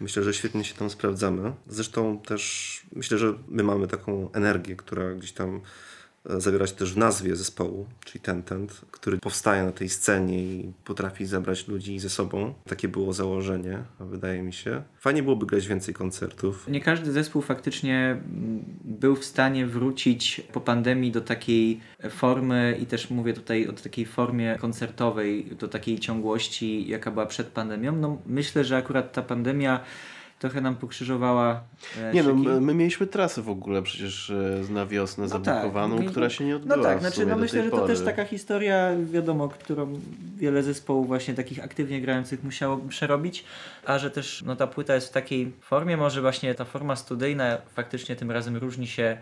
Myślę, 0.00 0.22
że 0.22 0.34
świetnie 0.34 0.64
się 0.64 0.74
tam 0.74 0.90
sprawdzamy. 0.90 1.52
Zresztą 1.68 2.18
też 2.18 2.82
myślę, 2.92 3.18
że 3.18 3.34
my 3.48 3.62
mamy 3.62 3.86
taką 3.86 4.32
energię, 4.32 4.76
która 4.76 5.14
gdzieś 5.14 5.32
tam 5.32 5.60
zawiera 6.28 6.66
się 6.66 6.74
też 6.74 6.94
w 6.94 6.96
nazwie 6.96 7.36
zespołu, 7.36 7.86
czyli 8.04 8.20
Tentent, 8.20 8.80
który 8.90 9.18
powstaje 9.18 9.64
na 9.64 9.72
tej 9.72 9.88
scenie 9.88 10.44
i 10.44 10.72
potrafi 10.84 11.26
zebrać 11.26 11.68
ludzi 11.68 11.98
ze 11.98 12.10
sobą. 12.10 12.54
Takie 12.68 12.88
było 12.88 13.12
założenie, 13.12 13.82
wydaje 14.00 14.42
mi 14.42 14.52
się. 14.52 14.82
Fajnie 14.98 15.22
byłoby 15.22 15.46
grać 15.46 15.68
więcej 15.68 15.94
koncertów. 15.94 16.68
Nie 16.68 16.80
każdy 16.80 17.12
zespół 17.12 17.42
faktycznie 17.42 18.20
był 18.84 19.16
w 19.16 19.24
stanie 19.24 19.66
wrócić 19.66 20.42
po 20.52 20.60
pandemii 20.60 21.12
do 21.12 21.20
takiej 21.20 21.80
formy 22.10 22.78
i 22.82 22.86
też 22.86 23.10
mówię 23.10 23.32
tutaj 23.32 23.68
o 23.68 23.72
takiej 23.72 24.06
formie 24.06 24.56
koncertowej, 24.60 25.56
do 25.58 25.68
takiej 25.68 25.98
ciągłości, 25.98 26.88
jaka 26.88 27.10
była 27.10 27.26
przed 27.26 27.46
pandemią. 27.46 27.96
No, 27.96 28.18
myślę, 28.26 28.64
że 28.64 28.76
akurat 28.76 29.12
ta 29.12 29.22
pandemia 29.22 29.80
trochę 30.38 30.60
nam 30.60 30.76
pokrzyżowała 30.76 31.60
e, 32.02 32.12
Nie 32.12 32.22
no, 32.22 32.30
szyki. 32.30 32.48
my, 32.48 32.60
my 32.60 32.74
mieliśmy 32.74 33.06
trasę 33.06 33.42
w 33.42 33.48
ogóle 33.48 33.82
przecież 33.82 34.30
e, 34.30 34.72
na 34.72 34.86
wiosnę 34.86 35.28
zabukowaną, 35.28 35.98
tak. 35.98 36.06
która 36.06 36.30
się 36.30 36.44
nie 36.44 36.56
odbyła 36.56 36.76
No 36.76 36.82
tak, 36.82 37.00
znaczy 37.00 37.26
no 37.26 37.36
myślę, 37.36 37.64
że 37.64 37.70
to 37.70 37.76
pory. 37.76 37.94
też 37.94 38.04
taka 38.04 38.24
historia, 38.24 38.90
wiadomo, 39.12 39.48
którą 39.48 40.00
wiele 40.36 40.62
zespołów 40.62 41.06
właśnie 41.06 41.34
takich 41.34 41.64
aktywnie 41.64 42.00
grających 42.00 42.44
musiało 42.44 42.76
przerobić, 42.76 43.44
a 43.84 43.98
że 43.98 44.10
też 44.10 44.42
no, 44.46 44.56
ta 44.56 44.66
płyta 44.66 44.94
jest 44.94 45.08
w 45.08 45.12
takiej 45.12 45.52
formie, 45.60 45.96
może 45.96 46.20
właśnie 46.20 46.54
ta 46.54 46.64
forma 46.64 46.96
studyjna 46.96 47.58
faktycznie 47.74 48.16
tym 48.16 48.30
razem 48.30 48.56
różni 48.56 48.86
się 48.86 49.16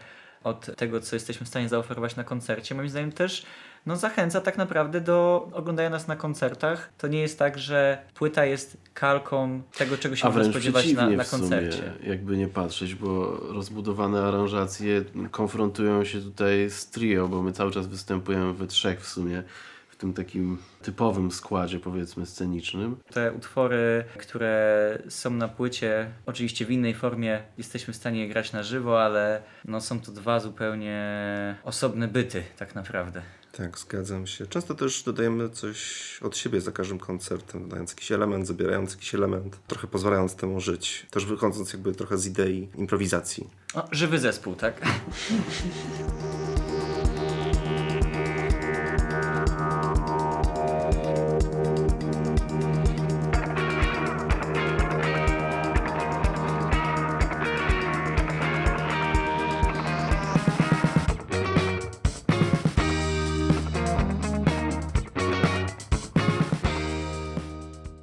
od 0.45 0.77
tego, 0.77 1.01
co 1.01 1.17
jesteśmy 1.17 1.47
w 1.47 1.49
stanie 1.49 1.69
zaoferować 1.69 2.17
na 2.17 2.25
koncercie. 2.25 2.75
Moim 2.75 2.89
zdaniem 2.89 3.13
też 3.13 3.47
no, 3.87 3.97
zachęca 3.97 4.41
tak 4.41 4.59
naprawdę 4.59 5.01
do 5.01 5.49
oglądania 5.53 5.91
nas 5.91 6.09
na 6.09 6.17
koncertach. 6.17 6.91
To 6.99 7.09
nie 7.09 7.21
jest 7.21 7.39
tak, 7.39 7.59
że 7.59 7.99
płyta 8.15 8.45
jest 8.45 8.77
kalką 8.95 9.63
tego, 9.79 9.99
czego 9.99 10.17
się 10.17 10.29
można 10.29 10.45
spodziewać 10.45 10.93
na, 10.93 11.11
na 11.11 11.25
w 11.25 11.27
sumie, 11.27 11.41
koncercie. 11.41 11.93
jakby 12.07 12.37
nie 12.37 12.49
patrzeć, 12.49 12.95
bo 12.95 13.37
rozbudowane 13.53 14.23
aranżacje 14.23 15.05
konfrontują 15.31 16.05
się 16.05 16.21
tutaj 16.21 16.71
z 16.71 16.91
trio, 16.91 17.29
bo 17.29 17.43
my 17.43 17.53
cały 17.53 17.71
czas 17.71 17.87
występujemy 17.87 18.55
we 18.55 18.67
trzech 18.67 19.01
w 19.01 19.09
sumie, 19.09 19.43
w 19.89 19.97
tym 19.97 20.13
takim 20.13 20.59
typowym 20.83 21.31
składzie 21.33 21.81
powiedzmy 21.81 22.27
scenicznym. 22.27 22.97
Te 23.13 23.33
utwory, 23.33 24.05
które 24.19 24.99
są 25.09 25.31
na 25.31 25.49
płycie, 25.49 26.11
oczywiście 26.27 26.67
w 26.67 26.71
innej 26.71 26.95
formie 26.95 27.43
jesteśmy 27.59 27.95
w 27.95 27.97
stanie 27.97 28.21
je 28.21 28.29
grać 28.29 28.53
na 28.53 28.63
żywo, 28.63 29.03
ale 29.03 29.43
no, 29.65 29.81
są 29.81 30.01
to 30.01 30.13
dwa 30.13 30.41
zupełnie 30.41 31.57
osobne 31.65 32.09
byty 32.09 32.43
tak 32.57 32.75
naprawdę. 32.75 33.23
Tak, 33.57 33.79
zgadzam 33.79 34.27
się. 34.27 34.47
Często 34.47 34.75
też 34.75 35.03
dodajemy 35.03 35.51
coś 35.51 36.19
od 36.23 36.37
siebie 36.37 36.61
za 36.61 36.73
każdym 36.73 36.99
koncertem, 36.99 37.63
dodając 37.63 37.91
jakiś 37.91 38.13
element, 38.13 38.47
zabierając 38.47 38.91
jakiś 38.91 39.15
element, 39.15 39.59
trochę 39.67 39.87
pozwalając 39.87 40.35
temu 40.35 40.61
żyć. 40.61 41.07
Też 41.11 41.27
wychodząc 41.27 41.73
jakby 41.73 41.95
trochę 41.95 42.19
z 42.19 42.27
idei 42.27 42.69
improwizacji. 42.75 43.49
O, 43.75 43.89
żywy 43.93 44.19
zespół, 44.19 44.55
tak? 44.55 44.81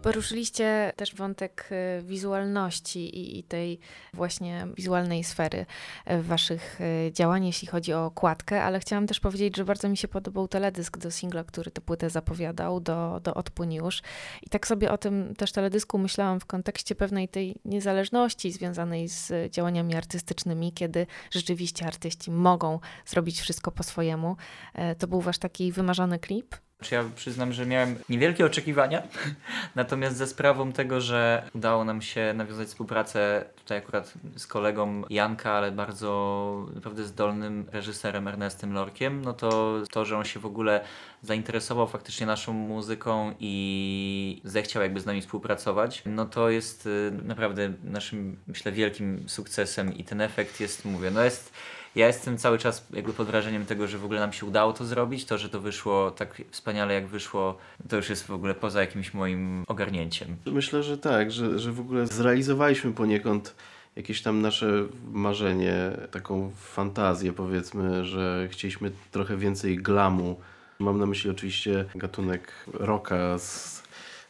Poruszyliście 0.01 0.93
też 0.95 1.15
wątek 1.15 1.69
y, 1.71 2.03
wizualności 2.03 2.99
i, 2.99 3.39
i 3.39 3.43
tej 3.43 3.79
właśnie 4.13 4.67
wizualnej 4.77 5.23
sfery 5.23 5.65
y, 6.11 6.23
waszych 6.23 6.81
y, 6.81 7.11
działań, 7.13 7.45
jeśli 7.45 7.67
chodzi 7.67 7.93
o 7.93 8.05
okładkę, 8.05 8.63
ale 8.63 8.79
chciałam 8.79 9.07
też 9.07 9.19
powiedzieć, 9.19 9.57
że 9.57 9.65
bardzo 9.65 9.89
mi 9.89 9.97
się 9.97 10.07
podobał 10.07 10.47
teledysk 10.47 10.97
do 10.97 11.11
singla, 11.11 11.43
który 11.43 11.71
tę 11.71 11.81
płytę 11.81 12.09
zapowiadał, 12.09 12.79
do, 12.79 13.19
do 13.23 13.33
Odpłyń 13.33 13.73
już. 13.73 14.01
I 14.41 14.49
tak 14.49 14.67
sobie 14.67 14.91
o 14.91 14.97
tym 14.97 15.35
też 15.35 15.51
teledysku 15.51 15.97
myślałam 15.97 16.39
w 16.39 16.45
kontekście 16.45 16.95
pewnej 16.95 17.29
tej 17.29 17.55
niezależności 17.65 18.51
związanej 18.51 19.09
z 19.09 19.51
działaniami 19.51 19.95
artystycznymi, 19.95 20.73
kiedy 20.73 21.07
rzeczywiście 21.31 21.85
artyści 21.85 22.31
mogą 22.31 22.79
zrobić 23.05 23.41
wszystko 23.41 23.71
po 23.71 23.83
swojemu. 23.83 24.35
E, 24.73 24.95
To 24.95 25.07
był 25.07 25.21
wasz 25.21 25.37
taki 25.37 25.71
wymarzony 25.71 26.19
klip? 26.19 26.55
Czy 26.81 26.95
ja 26.95 27.03
przyznam, 27.15 27.53
że 27.53 27.65
miałem 27.65 27.95
niewielkie 28.09 28.45
oczekiwania, 28.45 29.03
natomiast 29.75 30.17
ze 30.17 30.27
sprawą 30.27 30.71
tego, 30.71 31.01
że 31.01 31.43
udało 31.55 31.85
nam 31.85 32.01
się 32.01 32.33
nawiązać 32.35 32.67
współpracę 32.67 33.45
tutaj 33.55 33.77
akurat 33.77 34.13
z 34.35 34.47
kolegą 34.47 35.03
Janka, 35.09 35.51
ale 35.51 35.71
bardzo 35.71 36.67
naprawdę 36.75 37.03
zdolnym 37.03 37.65
reżyserem 37.71 38.27
Ernestem 38.27 38.73
Lorkiem, 38.73 39.21
no 39.21 39.33
to 39.33 39.73
to, 39.91 40.05
że 40.05 40.17
on 40.17 40.25
się 40.25 40.39
w 40.39 40.45
ogóle 40.45 40.81
zainteresował 41.21 41.87
faktycznie 41.87 42.25
naszą 42.25 42.53
muzyką 42.53 43.35
i 43.39 44.41
zechciał 44.43 44.83
jakby 44.83 44.99
z 44.99 45.05
nami 45.05 45.21
współpracować, 45.21 46.03
no 46.05 46.25
to 46.25 46.49
jest 46.49 46.85
y, 46.85 47.11
naprawdę 47.23 47.73
naszym, 47.83 48.37
myślę, 48.47 48.71
wielkim 48.71 49.29
sukcesem 49.29 49.97
i 49.97 50.03
ten 50.03 50.21
efekt 50.21 50.59
jest, 50.59 50.85
mówię, 50.85 51.11
no 51.11 51.23
jest 51.23 51.53
ja 51.95 52.07
jestem 52.07 52.37
cały 52.37 52.57
czas 52.57 52.87
jakby 52.93 53.13
pod 53.13 53.27
wrażeniem 53.27 53.65
tego, 53.65 53.87
że 53.87 53.97
w 53.97 54.05
ogóle 54.05 54.19
nam 54.19 54.33
się 54.33 54.45
udało 54.45 54.73
to 54.73 54.85
zrobić. 54.85 55.25
To, 55.25 55.37
że 55.37 55.49
to 55.49 55.59
wyszło 55.59 56.11
tak 56.11 56.41
wspaniale 56.51 56.93
jak 56.93 57.07
wyszło, 57.07 57.57
to 57.89 57.95
już 57.95 58.09
jest 58.09 58.27
w 58.27 58.31
ogóle 58.31 58.53
poza 58.53 58.81
jakimś 58.81 59.13
moim 59.13 59.63
ogarnięciem. 59.67 60.35
Myślę, 60.45 60.83
że 60.83 60.97
tak, 60.97 61.31
że, 61.31 61.59
że 61.59 61.71
w 61.71 61.79
ogóle 61.79 62.07
zrealizowaliśmy 62.07 62.91
poniekąd 62.91 63.55
jakieś 63.95 64.21
tam 64.21 64.41
nasze 64.41 64.87
marzenie, 65.11 65.75
taką 66.11 66.51
fantazję 66.57 67.33
powiedzmy, 67.33 68.05
że 68.05 68.47
chcieliśmy 68.51 68.91
trochę 69.11 69.37
więcej 69.37 69.77
glamu. 69.77 70.39
Mam 70.79 70.99
na 70.99 71.05
myśli 71.05 71.29
oczywiście 71.29 71.85
gatunek 71.95 72.51
rocka 72.73 73.39
z, 73.39 73.80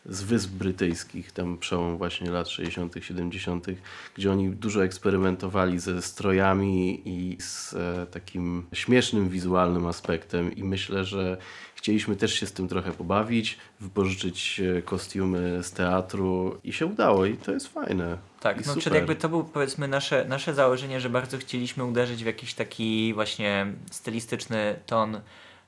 z 0.06 0.24
Wysp 0.24 0.52
Brytyjskich, 0.52 1.32
tam 1.32 1.58
przełom 1.58 1.98
właśnie 1.98 2.32
lat 2.32 2.50
60., 2.50 2.96
70., 3.02 3.68
gdzie 4.16 4.32
oni 4.32 4.50
dużo 4.50 4.84
eksperymentowali 4.84 5.80
ze 5.80 6.02
strojami 6.02 7.02
i 7.06 7.38
z 7.42 7.74
e, 7.74 8.06
takim 8.12 8.66
śmiesznym 8.74 9.30
wizualnym 9.30 9.88
aspektem 9.88 10.56
i 10.56 10.64
myślę, 10.64 11.06
że 11.06 11.38
chcieliśmy 11.76 12.16
też 12.16 12.34
się 12.34 12.46
z 12.46 12.54
tym 12.54 12.68
trochę 12.68 12.92
pobawić, 12.92 13.58
wypożyczyć 13.80 14.62
e, 14.78 14.82
kostiumy 14.82 15.64
z 15.64 15.72
teatru 15.72 16.60
i 16.64 16.74
się 16.74 16.86
udało 16.86 17.26
i 17.26 17.38
to 17.38 17.52
jest 17.52 17.68
fajne. 17.68 18.18
Tak, 18.40 18.66
no 18.66 18.76
czyli 18.76 18.96
jakby 18.96 19.16
to 19.16 19.30
był 19.30 19.44
powiedzmy 19.44 19.88
nasze, 19.88 20.26
nasze 20.26 20.54
założenie, 20.54 21.00
że 21.00 21.10
bardzo 21.10 21.38
chcieliśmy 21.38 21.86
uderzyć 21.86 22.24
w 22.24 22.26
jakiś 22.26 22.54
taki 22.54 23.14
właśnie 23.14 23.74
stylistyczny 23.92 24.80
ton 24.86 25.22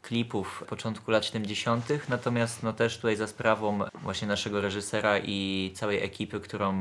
klipów 0.04 0.64
początku 0.68 1.12
lat 1.12 1.26
70., 1.26 1.86
natomiast 2.10 2.64
no 2.64 2.74
też 2.74 2.98
tutaj 2.98 3.16
za 3.16 3.28
sprawą 3.28 3.80
właśnie 4.04 4.28
naszego 4.28 4.62
reżysera 4.62 5.18
i 5.18 5.72
całej 5.76 6.04
ekipy, 6.04 6.40
którą 6.40 6.74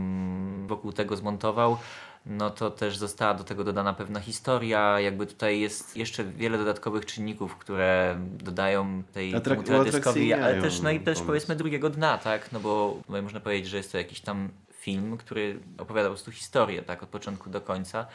wokół 0.67 0.93
tego 0.93 1.17
zmontował, 1.17 1.79
no 2.27 2.51
to 2.51 2.71
też 2.71 2.97
została 2.97 3.35
do 3.35 3.45
tego 3.45 3.65
dodana 3.65 3.93
pewna 3.93 4.21
historia, 4.21 5.01
jakby 5.01 5.27
tutaj 5.27 5.61
jest 5.61 5.97
jeszcze 5.97 6.25
wiele 6.25 6.59
dodatkowych 6.59 7.07
czynników, 7.07 7.57
które 7.57 8.17
dodają 8.19 9.03
tej 9.13 9.35
Atrak- 9.35 9.63
teledyskowi, 9.63 10.33
ale 10.33 10.61
też, 10.61 10.81
no 10.81 10.91
i 10.91 11.01
też 11.01 11.21
powiedzmy 11.21 11.57
drugiego 11.57 11.91
dna, 11.91 12.19
tak, 12.19 12.53
no 12.53 12.61
bo 12.61 12.97
można 13.23 13.41
powiedzieć, 13.41 13.69
że 13.69 13.77
jest 13.77 13.93
to 13.93 13.99
jakiś 13.99 14.21
tam 14.21 14.49
film, 14.73 15.17
który 15.17 15.59
opowiada 15.79 16.09
po 16.09 16.15
prostu 16.15 16.33
historię, 16.33 16.83
tak, 16.83 17.03
od 17.03 17.09
początku 17.09 17.51
do 17.51 17.61
końca. 17.61 18.07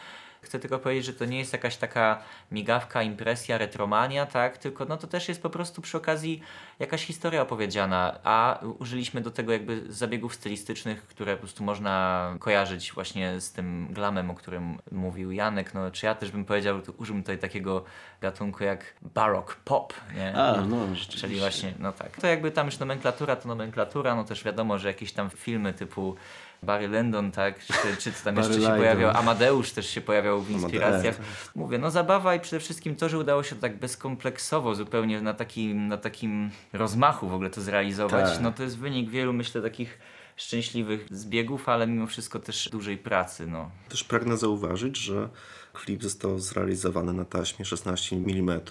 Chcę 0.41 0.59
tylko 0.59 0.79
powiedzieć, 0.79 1.05
że 1.05 1.13
to 1.13 1.25
nie 1.25 1.39
jest 1.39 1.53
jakaś 1.53 1.77
taka 1.77 2.21
migawka, 2.51 3.03
impresja, 3.03 3.57
retromania, 3.57 4.25
tak? 4.25 4.57
Tylko 4.57 4.85
no 4.85 4.97
to 4.97 5.07
też 5.07 5.29
jest 5.29 5.41
po 5.41 5.49
prostu 5.49 5.81
przy 5.81 5.97
okazji 5.97 6.41
jakaś 6.79 7.05
historia 7.05 7.41
opowiedziana, 7.41 8.19
a 8.23 8.59
użyliśmy 8.79 9.21
do 9.21 9.31
tego 9.31 9.51
jakby 9.53 9.83
zabiegów 9.89 10.35
stylistycznych, 10.35 11.07
które 11.07 11.35
po 11.35 11.39
prostu 11.39 11.63
można 11.63 12.35
kojarzyć 12.39 12.93
właśnie 12.93 13.41
z 13.41 13.51
tym 13.51 13.87
glamem, 13.91 14.31
o 14.31 14.35
którym 14.35 14.77
mówił 14.91 15.31
Janek. 15.31 15.73
No, 15.73 15.91
czy 15.91 16.05
ja 16.05 16.15
też 16.15 16.31
bym 16.31 16.45
powiedział, 16.45 16.81
to 16.81 16.91
użyłbym 16.91 17.23
tutaj 17.23 17.37
takiego 17.37 17.83
gatunku 18.21 18.63
jak 18.63 18.93
baroque 19.01 19.55
pop, 19.65 19.93
nie? 20.15 20.35
A, 20.35 20.61
no 20.61 20.95
rzeczywiście. 20.95 21.27
Czyli 21.27 21.39
właśnie, 21.39 21.73
no 21.79 21.91
tak. 21.91 22.17
To 22.17 22.27
jakby 22.27 22.51
tam 22.51 22.65
już 22.65 22.79
nomenklatura 22.79 23.35
to 23.35 23.47
nomenklatura, 23.47 24.15
no 24.15 24.23
też 24.23 24.43
wiadomo, 24.43 24.77
że 24.77 24.87
jakieś 24.87 25.11
tam 25.13 25.29
filmy 25.29 25.73
typu 25.73 26.15
Barry 26.63 26.87
Lyndon, 26.87 27.31
tak, 27.31 27.65
czy, 27.65 27.97
czy 27.97 28.11
tam 28.23 28.37
jeszcze 28.37 28.61
się 28.61 28.67
pojawiał, 28.67 29.17
Amadeusz 29.17 29.71
też 29.71 29.89
się 29.89 30.01
pojawiał 30.01 30.41
w 30.41 30.51
inspiracjach. 30.51 31.19
Mówię, 31.55 31.77
no 31.77 31.91
zabawa 31.91 32.35
i 32.35 32.39
przede 32.39 32.59
wszystkim 32.59 32.95
to, 32.95 33.09
że 33.09 33.17
udało 33.17 33.43
się 33.43 33.55
to 33.55 33.61
tak 33.61 33.79
bezkompleksowo 33.79 34.75
zupełnie 34.75 35.21
na 35.21 35.33
takim, 35.33 35.87
na 35.87 35.97
takim 35.97 36.51
rozmachu 36.73 37.29
w 37.29 37.33
ogóle 37.33 37.49
to 37.49 37.61
zrealizować, 37.61 38.31
Tak. 38.31 38.41
no 38.41 38.51
to 38.51 38.63
jest 38.63 38.77
wynik 38.77 39.09
wielu, 39.09 39.33
myślę, 39.33 39.61
takich 39.61 39.99
szczęśliwych 40.35 41.07
zbiegów, 41.11 41.69
ale 41.69 41.87
mimo 41.87 42.07
wszystko 42.07 42.39
też 42.39 42.69
dużej 42.69 42.97
pracy, 42.97 43.47
no. 43.47 43.71
Też 43.89 44.03
pragnę 44.03 44.37
zauważyć, 44.37 44.97
że 44.97 45.29
klip 45.73 46.03
został 46.03 46.39
zrealizowany 46.39 47.13
na 47.13 47.25
taśmie 47.25 47.65
16 47.65 48.15
mm, 48.15 48.61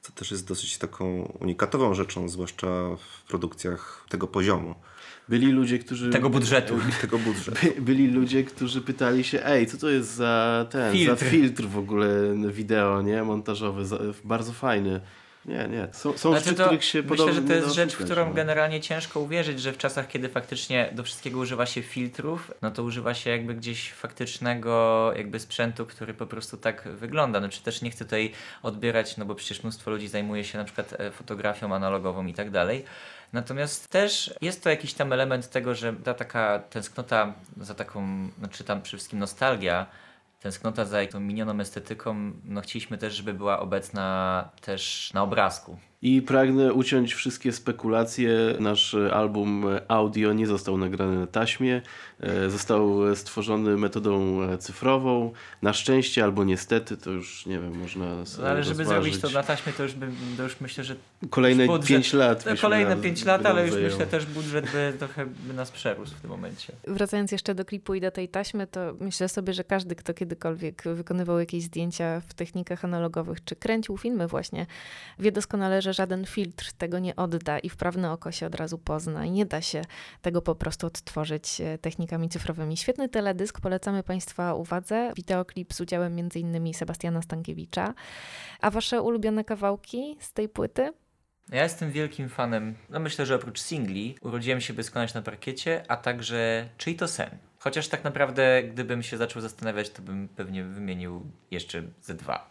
co 0.00 0.12
też 0.12 0.30
jest 0.30 0.48
dosyć 0.48 0.78
taką 0.78 1.32
unikatową 1.40 1.94
rzeczą, 1.94 2.28
zwłaszcza 2.28 2.66
w 2.96 3.28
produkcjach 3.28 4.04
tego 4.08 4.26
poziomu, 4.26 4.74
Byli 5.28 5.52
ludzie, 5.52 5.78
którzy... 5.78 6.10
Tego 6.10 6.30
budżetu. 6.30 6.74
tego 7.00 7.18
budżetu. 7.18 7.58
By, 7.62 7.82
byli 7.82 8.06
ludzie, 8.06 8.44
którzy 8.44 8.80
pytali 8.80 9.24
się, 9.24 9.46
ej, 9.46 9.66
co 9.66 9.78
to 9.78 9.88
jest 9.88 10.14
za 10.14 10.66
ten, 10.70 10.92
Filtr. 10.92 11.24
za 11.24 11.30
filtr 11.30 11.64
w 11.64 11.78
ogóle 11.78 12.06
wideo, 12.48 13.02
nie? 13.02 13.22
Montażowy, 13.22 13.84
za, 13.84 13.98
bardzo 14.24 14.52
fajny. 14.52 15.00
Nie, 15.44 15.68
nie. 15.68 15.88
Są, 15.92 16.18
są 16.18 16.30
Znaczy 16.30 16.44
rzeczy, 16.44 16.56
to, 16.56 16.64
których 16.64 16.84
się 16.84 17.02
myślę, 17.02 17.16
podobnie 17.16 17.34
że 17.34 17.48
to 17.48 17.54
jest 17.54 17.74
rzecz, 17.74 17.94
w 17.94 18.04
którą 18.04 18.26
no. 18.26 18.34
generalnie 18.34 18.80
ciężko 18.80 19.20
uwierzyć, 19.20 19.60
że 19.60 19.72
w 19.72 19.78
czasach, 19.78 20.08
kiedy 20.08 20.28
faktycznie 20.28 20.90
do 20.92 21.02
wszystkiego 21.02 21.38
używa 21.38 21.66
się 21.66 21.82
filtrów, 21.82 22.50
no 22.62 22.70
to 22.70 22.82
używa 22.82 23.14
się 23.14 23.30
jakby 23.30 23.54
gdzieś 23.54 23.92
faktycznego 23.92 25.12
jakby 25.16 25.40
sprzętu, 25.40 25.86
który 25.86 26.14
po 26.14 26.26
prostu 26.26 26.56
tak 26.56 26.88
wygląda. 26.88 27.40
No 27.40 27.48
czy 27.48 27.62
też 27.62 27.82
nie 27.82 27.90
chcę 27.90 28.04
tutaj 28.04 28.32
odbierać, 28.62 29.16
no 29.16 29.24
bo 29.24 29.34
przecież 29.34 29.62
mnóstwo 29.62 29.90
ludzi 29.90 30.08
zajmuje 30.08 30.44
się 30.44 30.58
na 30.58 30.64
przykład 30.64 31.00
e, 31.00 31.10
fotografią 31.10 31.74
analogową 31.74 32.26
i 32.26 32.34
tak 32.34 32.50
dalej. 32.50 32.84
Natomiast 33.32 33.88
też 33.88 34.34
jest 34.40 34.64
to 34.64 34.70
jakiś 34.70 34.94
tam 34.94 35.12
element 35.12 35.50
tego, 35.50 35.74
że 35.74 35.92
ta 35.92 36.14
taka 36.14 36.58
tęsknota 36.58 37.34
za 37.60 37.74
taką, 37.74 38.28
znaczy 38.38 38.64
tam 38.64 38.82
przede 38.82 38.98
wszystkim 38.98 39.18
nostalgia, 39.18 39.86
tęsknota 40.42 40.84
za 40.84 41.06
tą 41.06 41.20
minioną 41.20 41.60
estetyką, 41.60 42.32
no 42.44 42.60
chcieliśmy 42.60 42.98
też, 42.98 43.14
żeby 43.14 43.34
była 43.34 43.60
obecna 43.60 44.48
też 44.60 45.10
na 45.14 45.22
obrazku. 45.22 45.78
I 46.04 46.22
pragnę 46.22 46.72
uciąć 46.72 47.14
wszystkie 47.14 47.52
spekulacje. 47.52 48.30
Nasz 48.60 48.94
album 49.12 49.64
audio 49.88 50.32
nie 50.32 50.46
został 50.46 50.78
nagrany 50.78 51.18
na 51.18 51.26
taśmie. 51.26 51.82
e, 52.20 52.50
Został 52.50 53.16
stworzony 53.16 53.76
metodą 53.76 54.42
e, 54.42 54.58
cyfrową. 54.58 55.32
Na 55.62 55.72
szczęście 55.72 56.24
albo 56.24 56.44
niestety, 56.44 56.96
to 56.96 57.10
już 57.10 57.46
nie 57.46 57.58
wiem, 57.58 57.78
można 57.78 58.26
sobie 58.26 58.44
No, 58.44 58.50
ale 58.50 58.64
żeby 58.64 58.78
rozważyć. 58.78 59.14
zrobić 59.14 59.32
to 59.32 59.40
na 59.40 59.46
taśmie, 59.46 59.72
to 59.72 59.82
już, 59.82 59.92
by, 59.94 60.06
to 60.36 60.42
już 60.42 60.60
myślę, 60.60 60.84
że 60.84 60.96
Kolejne 61.30 61.66
budżet- 61.66 61.86
5 61.88 62.12
lat. 62.12 62.38
byśmy 62.44 62.56
kolejne 62.58 62.90
nam- 62.90 63.00
5 63.02 63.24
lat, 63.24 63.46
ale 63.46 63.62
już 63.62 63.70
zajęło. 63.72 63.90
myślę 63.92 64.06
też 64.06 64.26
budżet 64.26 64.70
by 64.72 64.92
trochę 64.98 65.26
by 65.26 65.54
nas 65.54 65.70
przerósł 65.70 66.14
w 66.16 66.20
tym 66.20 66.30
momencie. 66.30 66.72
Wracając 66.86 67.32
jeszcze 67.32 67.54
do 67.54 67.64
klipu 67.64 67.94
i 67.94 68.00
do 68.00 68.10
tej 68.10 68.28
taśmy, 68.28 68.66
to 68.66 68.80
myślę 69.00 69.28
sobie, 69.28 69.52
że 69.54 69.64
każdy, 69.64 69.94
kto 69.94 70.14
kiedykolwiek 70.14 70.82
wykonywał 70.94 71.38
jakieś 71.38 71.62
zdjęcia 71.62 72.20
w 72.28 72.34
technikach 72.34 72.84
analogowych, 72.84 73.44
czy 73.44 73.56
kręcił 73.56 73.96
filmy 73.98 74.26
właśnie, 74.28 74.66
wie 75.18 75.32
doskonale, 75.32 75.82
że 75.82 75.91
żaden 75.92 76.26
filtr 76.26 76.72
tego 76.72 76.98
nie 76.98 77.16
odda 77.16 77.58
i 77.58 77.68
wprawne 77.68 78.12
oko 78.12 78.32
się 78.32 78.46
od 78.46 78.54
razu 78.54 78.78
pozna 78.78 79.24
i 79.24 79.30
nie 79.30 79.46
da 79.46 79.60
się 79.60 79.82
tego 80.22 80.42
po 80.42 80.54
prostu 80.54 80.86
odtworzyć 80.86 81.60
e, 81.60 81.78
technikami 81.78 82.28
cyfrowymi. 82.28 82.76
Świetny 82.76 83.08
teledysk, 83.08 83.60
polecamy 83.60 84.02
Państwa 84.02 84.54
uwadze. 84.54 85.12
Wideoklip 85.16 85.72
z 85.72 85.80
udziałem 85.80 86.18
m.in. 86.18 86.74
Sebastiana 86.74 87.22
Stankiewicza. 87.22 87.94
A 88.60 88.70
Wasze 88.70 89.02
ulubione 89.02 89.44
kawałki 89.44 90.16
z 90.20 90.32
tej 90.32 90.48
płyty? 90.48 90.92
Ja 91.48 91.62
jestem 91.62 91.90
wielkim 91.90 92.28
fanem, 92.28 92.74
no 92.90 93.00
myślę, 93.00 93.26
że 93.26 93.34
oprócz 93.34 93.60
singli, 93.60 94.16
urodziłem 94.20 94.60
się 94.60 94.74
by 94.74 94.82
skonać 94.82 95.14
na 95.14 95.22
parkiecie, 95.22 95.82
a 95.88 95.96
także 95.96 96.68
Czyj 96.78 96.96
to 96.96 97.08
sen. 97.08 97.30
Chociaż 97.58 97.88
tak 97.88 98.04
naprawdę, 98.04 98.62
gdybym 98.62 99.02
się 99.02 99.16
zaczął 99.16 99.42
zastanawiać, 99.42 99.90
to 99.90 100.02
bym 100.02 100.28
pewnie 100.28 100.64
wymienił 100.64 101.26
jeszcze 101.50 101.82
ze 102.00 102.14
dwa. 102.14 102.50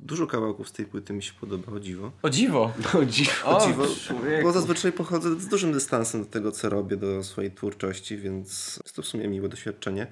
Dużo 0.00 0.26
kawałków 0.26 0.68
z 0.68 0.72
tej 0.72 0.86
płyty 0.86 1.12
mi 1.12 1.22
się 1.22 1.32
podoba, 1.40 1.72
o 1.72 1.80
dziwo. 1.80 2.12
O 2.22 2.30
dziwo! 2.30 2.72
O, 2.94 3.04
dziwo. 3.04 3.30
O, 3.44 3.66
dziwo, 3.66 3.86
człowieku. 4.06 4.42
Bo 4.42 4.52
zazwyczaj 4.52 4.92
pochodzę 4.92 5.40
z 5.40 5.48
dużym 5.48 5.72
dystansem 5.72 6.24
do 6.24 6.30
tego, 6.30 6.52
co 6.52 6.68
robię, 6.68 6.96
do 6.96 7.24
swojej 7.24 7.52
twórczości, 7.52 8.16
więc 8.16 8.78
jest 8.84 8.96
to 8.96 9.02
w 9.02 9.06
sumie 9.06 9.28
miłe 9.28 9.48
doświadczenie. 9.48 10.06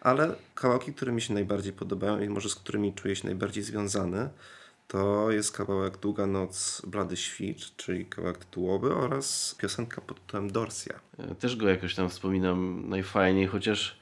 Ale 0.00 0.34
kawałki, 0.54 0.94
które 0.94 1.12
mi 1.12 1.22
się 1.22 1.34
najbardziej 1.34 1.72
podobają 1.72 2.20
i 2.20 2.28
może 2.28 2.48
z 2.48 2.54
którymi 2.54 2.92
czuję 2.92 3.16
się 3.16 3.26
najbardziej 3.26 3.62
związany, 3.62 4.28
to 4.88 5.30
jest 5.30 5.52
kawałek 5.52 5.98
Długa 5.98 6.26
Noc, 6.26 6.82
Blady 6.86 7.16
Świt, 7.16 7.76
czyli 7.76 8.06
kawałek 8.06 8.38
tytułowy 8.38 8.94
oraz 8.94 9.56
piosenka 9.58 10.00
pod 10.00 10.20
tytułem 10.20 10.52
Dorsia. 10.52 11.00
Ja 11.18 11.34
Też 11.34 11.56
go 11.56 11.68
jakoś 11.68 11.94
tam 11.94 12.08
wspominam 12.08 12.88
najfajniej, 12.88 13.46
chociaż 13.46 14.01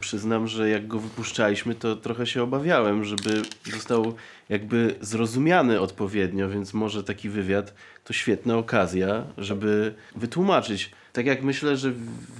przyznam, 0.00 0.46
że 0.46 0.70
jak 0.70 0.86
go 0.86 0.98
wypuszczaliśmy, 0.98 1.74
to 1.74 1.96
trochę 1.96 2.26
się 2.26 2.42
obawiałem, 2.42 3.04
żeby 3.04 3.42
został 3.72 4.14
jakby 4.48 4.94
zrozumiany 5.00 5.80
odpowiednio, 5.80 6.48
więc 6.48 6.74
może 6.74 7.04
taki 7.04 7.28
wywiad 7.28 7.74
to 8.04 8.12
świetna 8.12 8.56
okazja, 8.56 9.24
żeby 9.38 9.94
wytłumaczyć. 10.16 10.90
Tak 11.12 11.26
jak 11.26 11.42
myślę, 11.42 11.76
że 11.76 11.92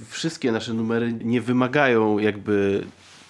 wszystkie 0.09 0.51
nasze 0.51 0.73
numery 0.73 1.13
nie 1.13 1.41
wymagają 1.41 2.19
jakby 2.19 2.83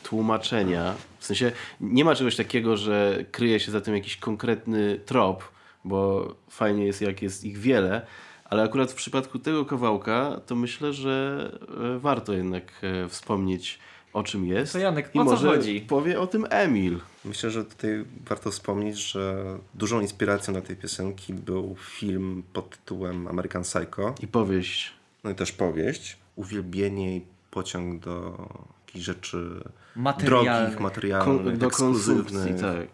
tłumaczenia. 0.04 0.94
W 1.20 1.26
sensie 1.26 1.52
nie 1.82 2.06
ma 2.06 2.16
czegoś 2.16 2.36
takiego, 2.36 2.78
że 2.78 3.26
kryje 3.32 3.60
się 3.60 3.72
za 3.72 3.82
tym 3.82 3.96
jakiś 3.96 4.18
konkretny 4.18 5.00
trop, 5.06 5.52
bo 5.86 6.28
fajnie 6.50 6.86
jest 6.86 7.02
jak 7.02 7.22
jest 7.22 7.44
ich 7.44 7.58
wiele, 7.58 8.06
ale 8.46 8.64
akurat 8.64 8.92
w 8.92 8.96
przypadku 8.96 9.40
tego 9.40 9.66
kawałka 9.66 10.42
to 10.46 10.56
myślę, 10.56 10.94
że 10.94 11.50
e, 11.96 12.00
warto 12.00 12.34
jednak 12.34 12.64
e, 12.82 13.10
wspomnieć 13.10 13.80
o 14.14 14.24
czym 14.24 14.46
jest. 14.46 14.74
To 14.74 14.80
Janek, 14.80 15.16
I 15.16 15.20
o 15.20 15.26
co 15.26 15.32
może 15.32 15.48
chodzi? 15.48 15.82
powie 15.82 16.20
o 16.20 16.28
tym 16.28 16.46
Emil. 16.50 17.00
Myślę, 17.26 17.52
że 17.52 17.66
tutaj 17.66 18.06
warto 18.28 18.52
wspomnieć, 18.52 18.98
że 19.12 19.46
dużą 19.74 20.02
inspiracją 20.02 20.54
na 20.54 20.62
tej 20.62 20.76
piosenki 20.76 21.34
był 21.34 21.76
film 21.80 22.44
pod 22.54 22.70
tytułem 22.70 23.28
American 23.28 23.64
Psycho. 23.64 24.16
I 24.22 24.28
powieść. 24.28 24.94
No 25.24 25.30
i 25.32 25.36
też 25.36 25.52
powieść. 25.52 26.18
Uwielbienie 26.36 27.16
i 27.18 27.22
pociąg 27.52 28.04
do 28.04 28.48
jakichś 28.88 29.06
rzeczy 29.06 29.64
Materialnych. 29.96 30.54
drogich, 30.62 30.80
materialnych, 30.80 31.46
Kon- 31.46 31.58
do 31.58 31.68
ekskluzywnych. 31.68 32.62
tak. 32.62 32.88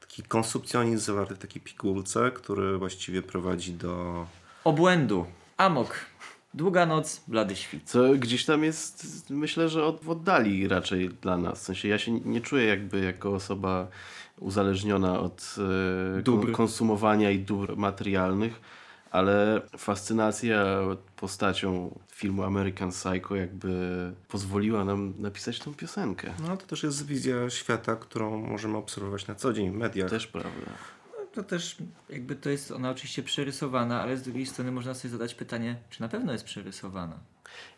Taki 0.00 0.22
konsumpcjonizm 0.22 1.04
zawarty 1.04 1.34
w 1.34 1.38
takiej 1.38 1.62
pigułce, 1.62 2.30
który 2.34 2.78
właściwie 2.78 3.22
prowadzi 3.22 3.72
do... 3.72 4.26
Obłędu. 4.64 5.26
Amok. 5.56 5.94
Długa 6.58 6.86
noc, 6.86 7.20
blady 7.28 7.56
świt. 7.56 7.82
Co 7.84 8.14
gdzieś 8.14 8.44
tam 8.44 8.64
jest, 8.64 9.26
myślę, 9.30 9.68
że 9.68 9.84
od, 9.84 10.04
w 10.04 10.10
oddali 10.10 10.68
raczej 10.68 11.08
dla 11.08 11.36
nas. 11.36 11.60
W 11.60 11.62
sensie 11.62 11.88
ja 11.88 11.98
się 11.98 12.12
nie 12.12 12.40
czuję 12.40 12.64
jakby 12.64 13.00
jako 13.00 13.34
osoba 13.34 13.88
uzależniona 14.40 15.20
od 15.20 15.54
e, 16.18 16.22
Dóbr. 16.22 16.52
konsumowania 16.52 17.30
i 17.30 17.38
dóbr 17.38 17.76
materialnych, 17.76 18.60
ale 19.10 19.60
fascynacja 19.76 20.64
postacią 21.16 21.98
filmu 22.12 22.42
American 22.42 22.90
Psycho 22.90 23.36
jakby 23.36 24.12
pozwoliła 24.28 24.84
nam 24.84 25.14
napisać 25.18 25.58
tą 25.58 25.74
piosenkę. 25.74 26.34
No 26.48 26.56
to 26.56 26.66
też 26.66 26.82
jest 26.82 27.06
wizja 27.06 27.50
świata, 27.50 27.96
którą 27.96 28.38
możemy 28.38 28.76
obserwować 28.76 29.26
na 29.26 29.34
co 29.34 29.52
dzień 29.52 29.70
w 29.70 29.74
mediach. 29.74 30.10
Też 30.10 30.26
prawda. 30.26 30.70
To 31.38 31.44
też 31.44 31.76
jakby 32.08 32.36
to 32.36 32.50
jest 32.50 32.70
ona 32.70 32.90
oczywiście 32.90 33.22
przerysowana, 33.22 34.02
ale 34.02 34.16
z 34.16 34.22
drugiej 34.22 34.46
strony 34.46 34.72
można 34.72 34.94
sobie 34.94 35.12
zadać 35.12 35.34
pytanie, 35.34 35.76
czy 35.90 36.00
na 36.00 36.08
pewno 36.08 36.32
jest 36.32 36.44
przerysowana. 36.44 37.16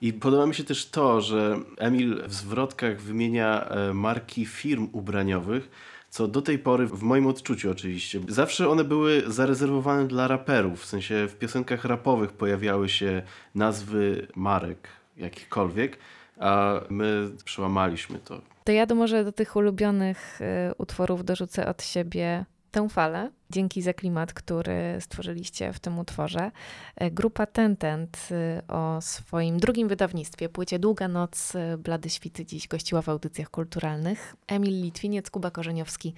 I 0.00 0.12
podoba 0.12 0.46
mi 0.46 0.54
się 0.54 0.64
też 0.64 0.86
to, 0.86 1.20
że 1.20 1.60
Emil 1.78 2.22
w 2.28 2.34
zwrotkach 2.34 3.00
wymienia 3.00 3.68
e, 3.68 3.94
marki 3.94 4.46
firm 4.46 4.88
ubraniowych, 4.92 5.70
co 6.10 6.28
do 6.28 6.42
tej 6.42 6.58
pory, 6.58 6.86
w 6.86 7.02
moim 7.02 7.26
odczuciu 7.26 7.70
oczywiście, 7.70 8.20
zawsze 8.28 8.68
one 8.68 8.84
były 8.84 9.22
zarezerwowane 9.26 10.08
dla 10.08 10.28
raperów. 10.28 10.82
W 10.82 10.86
sensie 10.86 11.28
w 11.28 11.38
piosenkach 11.38 11.84
rapowych 11.84 12.32
pojawiały 12.32 12.88
się 12.88 13.22
nazwy 13.54 14.26
marek 14.36 14.88
jakichkolwiek, 15.16 15.98
a 16.38 16.80
my 16.90 17.30
przełamaliśmy 17.44 18.18
to. 18.18 18.40
To 18.64 18.72
ja 18.72 18.86
do 18.86 18.94
może 18.94 19.24
do 19.24 19.32
tych 19.32 19.56
ulubionych 19.56 20.40
y, 20.40 20.74
utworów 20.78 21.24
dorzucę 21.24 21.66
od 21.66 21.82
siebie 21.82 22.44
tę 22.70 22.88
falę. 22.88 23.30
Dzięki 23.50 23.82
za 23.82 23.92
klimat, 23.94 24.32
który 24.32 24.96
stworzyliście 25.00 25.72
w 25.72 25.80
tym 25.80 25.98
utworze. 25.98 26.50
E, 26.96 27.10
Grupa 27.10 27.46
Tentent 27.46 28.28
y, 28.30 28.66
o 28.68 29.00
swoim 29.00 29.60
drugim 29.60 29.88
wydawnictwie, 29.88 30.48
płycie 30.48 30.78
Długa 30.78 31.08
Noc, 31.08 31.54
y, 31.54 31.78
Blady 31.78 32.10
Świty 32.10 32.46
dziś 32.46 32.68
gościła 32.68 33.02
w 33.02 33.08
audycjach 33.08 33.50
kulturalnych. 33.50 34.36
Emil 34.48 34.82
Litwiniec, 34.82 35.30
Kuba 35.30 35.50
Korzeniowski, 35.50 36.14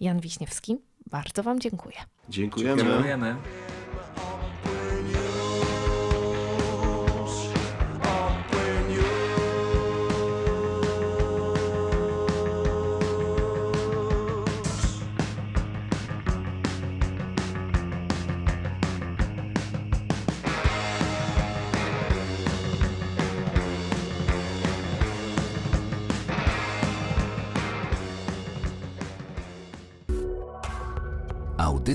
Jan 0.00 0.20
Wiśniewski. 0.20 0.76
Bardzo 1.10 1.42
Wam 1.42 1.60
dziękuję. 1.60 1.96
Dziękujemy. 2.28 2.82
Dziękujemy. 2.82 3.36